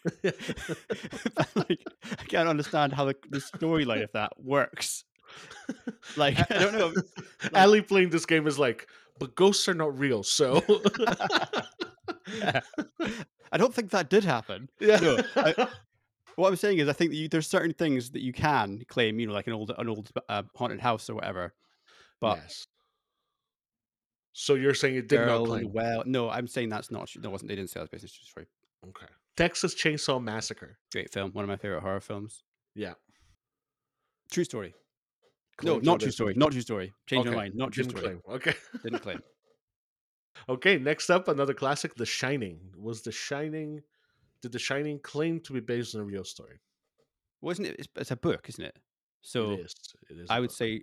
like, 1.56 1.86
I 2.20 2.24
can't 2.28 2.50
understand 2.50 2.94
how 2.94 3.06
the, 3.06 3.16
the 3.30 3.40
storyline 3.40 4.04
of 4.04 4.12
that 4.14 4.34
works. 4.38 5.04
Like, 6.18 6.38
I 6.52 6.60
don't 6.60 6.74
know. 6.74 6.94
Ali 7.54 7.82
playing 7.82 8.10
this 8.10 8.26
game 8.26 8.48
is 8.48 8.58
like, 8.60 8.88
but 9.20 9.36
ghosts 9.36 9.68
are 9.70 9.74
not 9.74 9.98
real, 9.98 10.24
so 10.24 10.62
Yeah. 12.40 12.62
I 13.52 13.58
don't 13.58 13.74
think 13.74 13.92
that 13.92 14.10
did 14.10 14.24
happen. 14.24 14.70
Yeah. 14.80 14.98
No, 14.98 15.20
I- 15.36 15.68
What 16.36 16.48
I'm 16.48 16.56
saying 16.56 16.80
is, 16.80 16.88
I 16.88 16.94
think 16.94 17.12
that 17.12 17.18
you, 17.18 17.28
there's 17.28 17.46
certain 17.48 17.74
things 17.74 18.12
that 18.12 18.22
you 18.22 18.32
can 18.32 18.84
claim, 18.88 19.20
you 19.20 19.28
know, 19.28 19.34
like 19.34 19.48
an 19.48 19.54
old 19.54 19.72
an 19.78 19.90
old 19.90 20.10
uh, 20.30 20.44
haunted 20.56 20.80
house 20.80 21.10
or 21.10 21.16
whatever. 21.16 21.54
But 22.22 22.38
yes. 22.38 22.66
So 24.32 24.56
you're 24.56 24.74
saying 24.74 24.96
it 24.96 25.08
did 25.10 25.26
not 25.26 25.44
and 25.50 25.74
well, 25.74 26.04
no, 26.06 26.30
I'm 26.30 26.48
saying 26.48 26.70
that's 26.70 26.90
not 26.90 27.08
true. 27.08 27.22
No, 27.22 27.30
it 27.30 27.32
wasn't. 27.34 27.50
They 27.50 27.56
didn't 27.58 27.70
say 27.70 27.82
that 27.82 27.92
based 27.92 28.06
on 28.06 28.10
true 28.10 28.26
story. 28.26 28.46
Okay. 28.88 29.12
Texas 29.38 29.74
Chainsaw 29.76 30.22
Massacre. 30.22 30.78
Great 30.91 31.12
film, 31.12 31.32
one 31.32 31.44
of 31.44 31.50
my 31.50 31.56
favorite 31.58 31.82
horror 31.82 32.02
films. 32.02 32.44
Yeah. 32.76 32.94
True 34.32 34.44
story. 34.44 34.74
Claims 35.58 35.84
no, 35.84 35.91
not 35.91 36.00
true 36.00 36.12
story. 36.12 36.34
Not 36.36 36.52
true 36.52 36.62
story. 36.62 36.94
Change 37.08 37.26
your 37.26 37.34
Okay, 37.34 37.41
mind. 37.44 37.56
Not 37.56 37.72
true 37.72 37.84
Didn't 37.84 37.98
story. 38.00 38.15
claim. 38.24 38.36
Okay. 38.36 38.54
Didn't 38.84 39.00
claim. 39.00 39.20
Okay. 40.50 40.78
Next 40.78 41.10
up, 41.10 41.28
another 41.28 41.54
classic, 41.54 41.96
The 41.96 42.06
Shining. 42.06 42.60
Was 42.78 43.02
The 43.02 43.12
Shining? 43.12 43.82
Did 44.41 44.52
The 44.54 44.60
Shining 44.60 45.00
claim 45.04 45.39
to 45.41 45.54
be 45.54 45.60
based 45.60 45.96
on 45.96 46.02
a 46.02 46.06
real 46.06 46.24
story? 46.24 46.60
Wasn't 47.41 47.67
it? 47.67 47.76
It's, 47.80 47.88
it's 47.96 48.12
a 48.12 48.15
book, 48.15 48.46
isn't 48.50 48.63
it? 48.63 48.76
So 49.22 49.52
it 49.52 49.60
is. 49.62 49.76
It 50.10 50.17
is. 50.20 50.30
a 50.30 50.34
I 50.34 50.39
would 50.39 50.50
book. 50.50 50.58
say, 50.58 50.82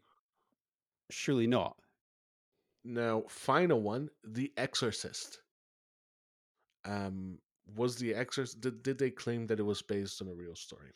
surely 1.10 1.46
not. 1.46 1.76
Now, 2.84 3.24
final 3.28 3.80
one, 3.82 4.08
The 4.24 4.52
Exorcist. 4.56 5.38
Um, 6.84 7.38
was 7.76 7.96
The 7.96 8.14
Exorcist? 8.14 8.60
Did, 8.60 8.82
did 8.82 8.98
they 8.98 9.10
claim 9.10 9.46
that 9.48 9.58
it 9.60 9.64
was 9.64 9.82
based 9.82 10.20
on 10.22 10.28
a 10.28 10.34
real 10.34 10.54
story? 10.54 10.92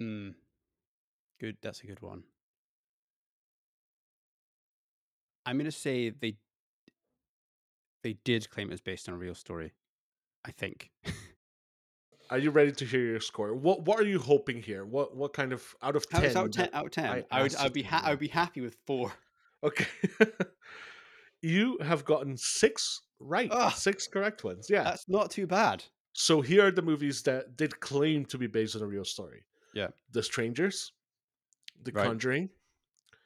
Mm. 0.00 0.34
Good. 1.40 1.56
That's 1.62 1.80
a 1.82 1.86
good 1.86 2.00
one. 2.02 2.22
I'm 5.46 5.56
going 5.56 5.64
to 5.64 5.72
say 5.72 6.10
they 6.10 6.36
they 8.04 8.16
did 8.24 8.48
claim 8.50 8.68
it 8.68 8.72
was 8.72 8.80
based 8.80 9.08
on 9.08 9.14
a 9.14 9.18
real 9.18 9.34
story. 9.34 9.72
I 10.44 10.52
think. 10.52 10.90
Are 12.30 12.38
you 12.38 12.50
ready 12.50 12.72
to 12.72 12.84
hear 12.84 13.00
your 13.00 13.20
score? 13.20 13.54
What 13.54 13.82
What 13.86 13.98
are 13.98 14.06
you 14.06 14.18
hoping 14.18 14.62
here? 14.62 14.84
What 14.84 15.16
What 15.16 15.32
kind 15.32 15.52
of 15.52 15.74
out 15.82 15.96
of 15.96 16.08
ten? 16.08 16.36
out 16.36 16.46
of 16.46 16.50
ten, 16.52 16.68
out 16.72 16.86
of 16.86 16.90
10 16.90 17.06
I 17.06 17.24
I, 17.30 17.42
would. 17.42 17.56
i'd 17.56 17.72
be. 17.72 17.82
Ha- 17.82 18.02
I 18.04 18.10
would 18.10 18.18
be 18.18 18.28
happy 18.28 18.60
with 18.60 18.76
four. 18.86 19.12
Okay. 19.64 19.86
you 21.42 21.78
have 21.82 22.04
gotten 22.04 22.36
six 22.36 23.02
right. 23.20 23.48
Ugh. 23.52 23.72
Six 23.72 24.06
correct 24.06 24.44
ones. 24.44 24.68
Yeah. 24.70 24.84
That's 24.84 25.08
not 25.08 25.30
too 25.30 25.46
bad. 25.46 25.84
So 26.12 26.40
here 26.40 26.66
are 26.66 26.70
the 26.70 26.82
movies 26.82 27.22
that 27.22 27.56
did 27.56 27.78
claim 27.80 28.24
to 28.26 28.38
be 28.38 28.46
based 28.46 28.74
on 28.76 28.82
a 28.82 28.86
real 28.86 29.04
story. 29.04 29.44
Yeah. 29.74 29.88
The 30.12 30.22
Strangers, 30.22 30.92
The 31.84 31.92
Right. 31.92 32.06
Conjuring, 32.06 32.50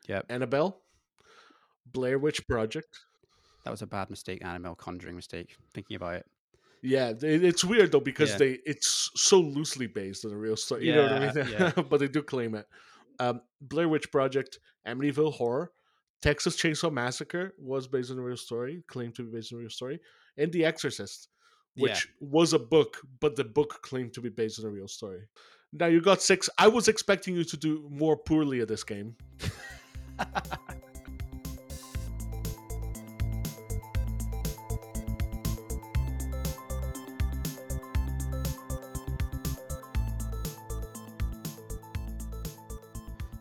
yeah, 0.09 0.22
Annabelle, 0.29 0.81
Blair 1.87 2.18
Witch 2.18 2.46
Project. 2.46 2.98
That 3.64 3.70
was 3.70 3.83
a 3.83 3.87
bad 3.87 4.11
mistake, 4.11 4.44
Annabelle 4.44 4.75
Conjuring 4.75 5.14
mistake. 5.16 5.57
Thinking 5.72 5.96
about 5.96 6.16
it. 6.16 6.27
Yeah, 6.83 7.12
it's 7.22 7.64
weird 7.64 7.92
though 7.92 8.01
because 8.01 8.31
Yeah. 8.33 8.37
they 8.38 8.51
it's 8.66 9.11
so 9.14 9.38
loosely 9.40 9.87
based 9.87 10.25
on 10.25 10.33
a 10.33 10.37
real 10.37 10.57
story. 10.57 10.87
You 10.87 10.94
know 10.96 11.03
what 11.05 11.12
I 11.12 11.33
mean? 11.33 11.53
yeah. 11.53 11.70
but 11.88 12.01
they 12.01 12.09
do 12.09 12.22
claim 12.22 12.57
it. 12.57 12.66
Um, 13.20 13.40
Blair 13.61 13.88
Witch 13.88 14.11
Project, 14.11 14.59
Amityville 14.87 15.35
Horror, 15.35 15.70
Texas 16.23 16.57
Chainsaw 16.57 16.93
Massacre 16.93 17.53
was 17.59 17.87
based 17.89 18.11
on 18.11 18.19
a 18.19 18.23
real 18.23 18.37
story, 18.37 18.83
claimed 18.87 19.15
to 19.17 19.25
be 19.25 19.33
based 19.33 19.53
on 19.53 19.59
a 19.59 19.61
real 19.63 19.71
story, 19.71 19.99
and 20.39 20.53
The 20.53 20.65
Exorcist, 20.65 21.29
Yeah. 21.75 21.83
which 21.83 22.09
was 22.21 22.53
a 22.53 22.59
book, 22.59 22.99
but 23.21 23.35
the 23.37 23.45
book 23.45 23.81
claimed 23.83 24.15
to 24.15 24.21
be 24.21 24.29
based 24.29 24.61
on 24.61 24.67
a 24.67 24.71
real 24.71 24.89
story. 24.89 25.23
Now 25.73 25.87
you 25.87 26.01
got 26.01 26.23
six. 26.23 26.49
I 26.59 26.69
was 26.69 26.87
expecting 26.89 27.35
you 27.35 27.45
to 27.45 27.57
do 27.57 27.89
more 27.91 28.17
poorly 28.17 28.61
at 28.61 28.69
this 28.69 28.85
game. 28.85 29.17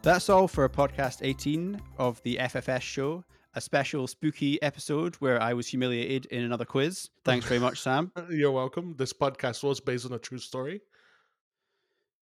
That's 0.03 0.29
all 0.29 0.47
for 0.47 0.67
podcast 0.67 1.19
18 1.21 1.79
of 1.99 2.23
the 2.23 2.37
FFS 2.37 2.81
show, 2.81 3.23
a 3.53 3.61
special 3.61 4.07
spooky 4.07 4.59
episode 4.63 5.13
where 5.17 5.39
I 5.39 5.53
was 5.53 5.67
humiliated 5.67 6.25
in 6.27 6.43
another 6.43 6.65
quiz. 6.65 7.11
Thanks 7.23 7.45
very 7.45 7.59
much, 7.59 7.79
Sam. 7.79 8.11
You're 8.31 8.51
welcome. 8.51 8.95
This 8.97 9.13
podcast 9.13 9.61
was 9.61 9.79
based 9.79 10.07
on 10.07 10.13
a 10.13 10.17
true 10.17 10.39
story. 10.39 10.81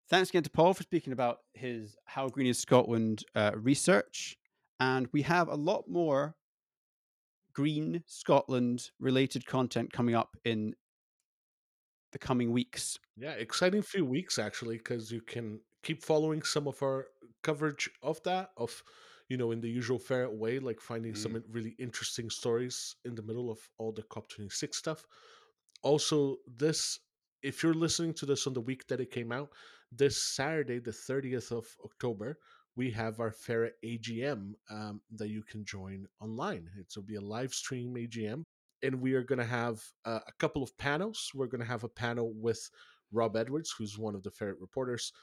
Thanks 0.10 0.30
again 0.30 0.44
to 0.44 0.50
Paul 0.50 0.74
for 0.74 0.84
speaking 0.84 1.12
about 1.12 1.40
his 1.54 1.98
How 2.06 2.30
Green 2.30 2.48
is 2.48 2.60
Scotland 2.60 3.26
uh, 3.36 3.52
research. 3.56 4.38
And 4.80 5.08
we 5.12 5.24
have 5.24 5.50
a 5.50 5.56
lot 5.56 5.84
more 5.90 6.36
Green 7.52 8.04
Scotland 8.06 8.90
related 9.02 9.46
content 9.46 9.92
coming 9.92 10.16
up 10.16 10.38
in 10.46 10.76
the 12.14 12.20
coming 12.20 12.54
weeks. 12.54 12.98
Yeah, 13.18 13.32
exciting 13.32 13.82
few 13.82 14.06
weeks 14.06 14.40
actually, 14.40 14.78
because 14.78 15.12
you 15.12 15.20
can 15.20 15.60
keep 15.86 16.04
following 16.04 16.42
some 16.42 16.68
of 16.68 16.82
our 16.82 17.08
coverage 17.46 17.90
of 18.02 18.22
that, 18.24 18.50
of 18.58 18.84
you 19.30 19.38
know, 19.38 19.52
in 19.52 19.62
the 19.62 19.70
usual 19.70 20.00
Ferret 20.00 20.34
way, 20.34 20.60
like 20.60 20.80
finding 20.80 21.16
some 21.16 21.44
really 21.52 21.76
interesting 21.80 22.30
stories 22.30 22.96
in 23.06 23.16
the 23.16 23.24
middle 23.24 23.50
of 23.50 23.60
all 23.78 23.92
the 23.92 24.04
COP26 24.04 24.76
stuff. 24.76 25.06
Also, 25.82 26.38
this, 26.58 27.00
if 27.42 27.64
you're 27.64 27.74
listening 27.74 28.14
to 28.16 28.26
this 28.26 28.46
on 28.48 28.54
the 28.54 28.62
week 28.62 28.88
that 28.88 29.00
it 29.00 29.12
came 29.12 29.32
out, 29.32 29.50
this 29.92 30.22
Saturday, 30.22 30.80
the 30.80 30.92
30th 30.92 31.52
of 31.52 31.66
October, 31.84 32.38
we 32.76 32.92
have 32.92 33.20
our 33.20 33.32
Ferret 33.32 33.76
AGM 33.84 34.54
um, 34.70 35.02
that 35.16 35.30
you 35.30 35.42
can 35.44 35.64
join 35.64 36.06
online. 36.22 36.70
It 36.78 36.88
will 36.96 37.04
be 37.04 37.16
a 37.16 37.22
live 37.22 37.54
stream 37.54 37.96
AGM, 37.96 38.44
and 38.84 39.02
we 39.02 39.14
are 39.14 39.24
going 39.24 39.40
to 39.40 39.46
have 39.46 39.82
uh, 40.06 40.20
a 40.28 40.34
couple 40.40 40.62
of 40.62 40.78
panels. 40.78 41.32
We're 41.34 41.48
going 41.48 41.62
to 41.62 41.68
have 41.68 41.84
a 41.84 41.90
panel 41.90 42.34
with 42.36 42.70
Rob 43.12 43.36
Edwards, 43.38 43.74
who's 43.76 43.98
one 43.98 44.16
of 44.16 44.24
the 44.24 44.32
Ferret 44.32 44.60
reporters, 44.60 45.14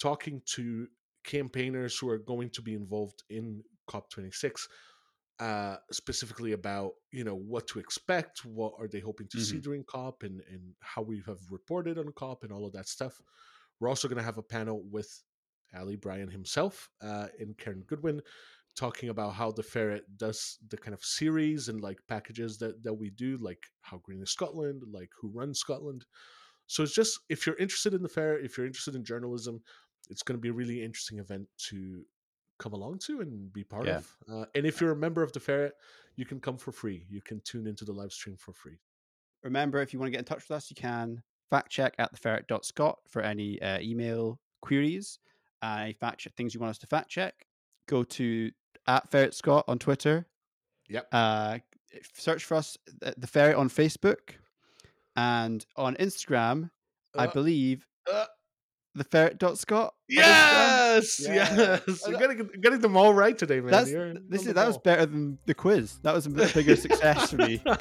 talking 0.00 0.40
to 0.54 0.86
campaigners 1.24 1.98
who 1.98 2.08
are 2.08 2.18
going 2.18 2.50
to 2.50 2.62
be 2.62 2.74
involved 2.74 3.22
in 3.30 3.62
COP26, 3.88 4.68
uh, 5.38 5.76
specifically 5.90 6.52
about 6.52 6.92
you 7.10 7.24
know 7.24 7.34
what 7.34 7.66
to 7.68 7.78
expect, 7.78 8.44
what 8.44 8.74
are 8.78 8.88
they 8.88 9.00
hoping 9.00 9.28
to 9.28 9.38
see 9.40 9.58
Mhm. 9.58 9.62
during 9.62 9.84
COP, 9.84 10.22
and 10.22 10.40
and 10.42 10.74
how 10.80 11.02
we 11.02 11.20
have 11.26 11.40
reported 11.50 11.98
on 11.98 12.12
COP 12.12 12.44
and 12.44 12.52
all 12.52 12.66
of 12.66 12.72
that 12.72 12.88
stuff. 12.88 13.20
We're 13.80 13.88
also 13.88 14.08
going 14.08 14.18
to 14.18 14.22
have 14.24 14.38
a 14.38 14.42
panel 14.42 14.82
with 14.84 15.24
Ali 15.74 15.96
Brian 15.96 16.28
himself 16.28 16.90
uh, 17.00 17.28
and 17.38 17.56
Karin 17.58 17.82
Goodwin 17.82 18.22
talking 18.74 19.08
about 19.10 19.34
how 19.34 19.50
the 19.52 19.62
ferret 19.62 20.04
does 20.16 20.58
the 20.68 20.76
kind 20.78 20.94
of 20.94 21.04
series 21.04 21.68
and 21.68 21.80
like 21.80 21.98
packages 22.08 22.58
that, 22.58 22.82
that 22.82 22.94
we 22.94 23.10
do, 23.10 23.36
like 23.38 23.66
how 23.82 23.98
green 23.98 24.22
is 24.22 24.30
Scotland, 24.30 24.82
like 24.90 25.10
who 25.20 25.28
runs 25.28 25.58
Scotland. 25.58 26.06
So 26.66 26.82
it's 26.82 26.94
just 26.94 27.20
if 27.28 27.46
you're 27.46 27.56
interested 27.56 27.94
in 27.94 28.02
the 28.02 28.08
ferret, 28.08 28.44
if 28.44 28.56
you're 28.56 28.66
interested 28.66 28.94
in 28.94 29.04
journalism, 29.04 29.62
it's 30.12 30.22
going 30.22 30.36
to 30.38 30.40
be 30.40 30.48
a 30.50 30.52
really 30.52 30.84
interesting 30.84 31.18
event 31.18 31.48
to 31.70 32.04
come 32.58 32.72
along 32.74 32.98
to 33.06 33.20
and 33.22 33.52
be 33.52 33.64
part 33.64 33.86
Yeah. 33.86 33.96
of. 33.96 34.16
Uh, 34.30 34.44
and 34.54 34.64
if 34.66 34.80
you're 34.80 34.92
a 34.92 34.96
member 34.96 35.22
of 35.22 35.32
the 35.32 35.40
ferret, 35.40 35.74
you 36.16 36.24
can 36.24 36.38
come 36.38 36.56
for 36.58 36.70
free. 36.70 37.04
You 37.08 37.20
can 37.20 37.40
tune 37.40 37.66
into 37.66 37.84
the 37.84 37.92
live 37.92 38.12
stream 38.12 38.36
for 38.36 38.52
free. 38.52 38.78
Remember, 39.42 39.80
if 39.80 39.92
you 39.92 39.98
want 39.98 40.06
to 40.08 40.10
get 40.12 40.20
in 40.20 40.24
touch 40.24 40.48
with 40.48 40.56
us, 40.56 40.70
you 40.70 40.76
can 40.76 41.22
fact 41.50 41.70
check 41.70 41.94
at 41.98 42.12
theferret.scot 42.14 42.98
for 43.08 43.22
any 43.22 43.60
uh, 43.60 43.80
email 43.80 44.38
queries, 44.60 45.18
uh, 45.62 45.78
any 45.80 45.92
fact 45.94 46.20
check 46.20 46.34
things 46.34 46.54
you 46.54 46.60
want 46.60 46.70
us 46.70 46.78
to 46.78 46.86
fact 46.86 47.08
check. 47.10 47.34
Go 47.88 48.04
to 48.04 48.52
at 48.86 49.10
Ferret 49.10 49.34
Scot 49.34 49.64
on 49.66 49.78
Twitter. 49.78 50.26
Yep. 50.88 51.08
Uh, 51.12 51.58
search 52.14 52.44
for 52.44 52.54
us, 52.56 52.76
the 53.00 53.14
the 53.16 53.26
Ferret 53.26 53.56
on 53.56 53.68
Facebook, 53.68 54.36
and 55.16 55.64
on 55.76 55.96
Instagram. 55.96 56.70
I 57.14 57.26
Uh, 57.26 57.32
believe 57.32 57.86
uh, 58.10 58.26
the 58.94 59.04
ferret 59.04 59.38
dot 59.38 59.58
scot. 59.58 59.88
Um, 59.88 59.94
yes, 60.08 61.20
Yeah. 61.20 61.80
yes. 61.86 62.02
You're 62.06 62.18
getting, 62.18 62.48
getting 62.60 62.80
them 62.80 62.96
all 62.96 63.14
right 63.14 63.36
today, 63.36 63.60
man. 63.60 63.70
That's 63.70 63.90
You're 63.90 64.14
this 64.28 64.46
is 64.46 64.54
that 64.54 64.66
was 64.66 64.78
better 64.78 65.06
than 65.06 65.38
the 65.46 65.54
quiz. 65.54 65.98
That 66.02 66.14
was 66.14 66.26
a 66.26 66.30
bigger 66.30 66.76
success 66.76 67.30
for 67.30 67.36
me. 67.36 67.62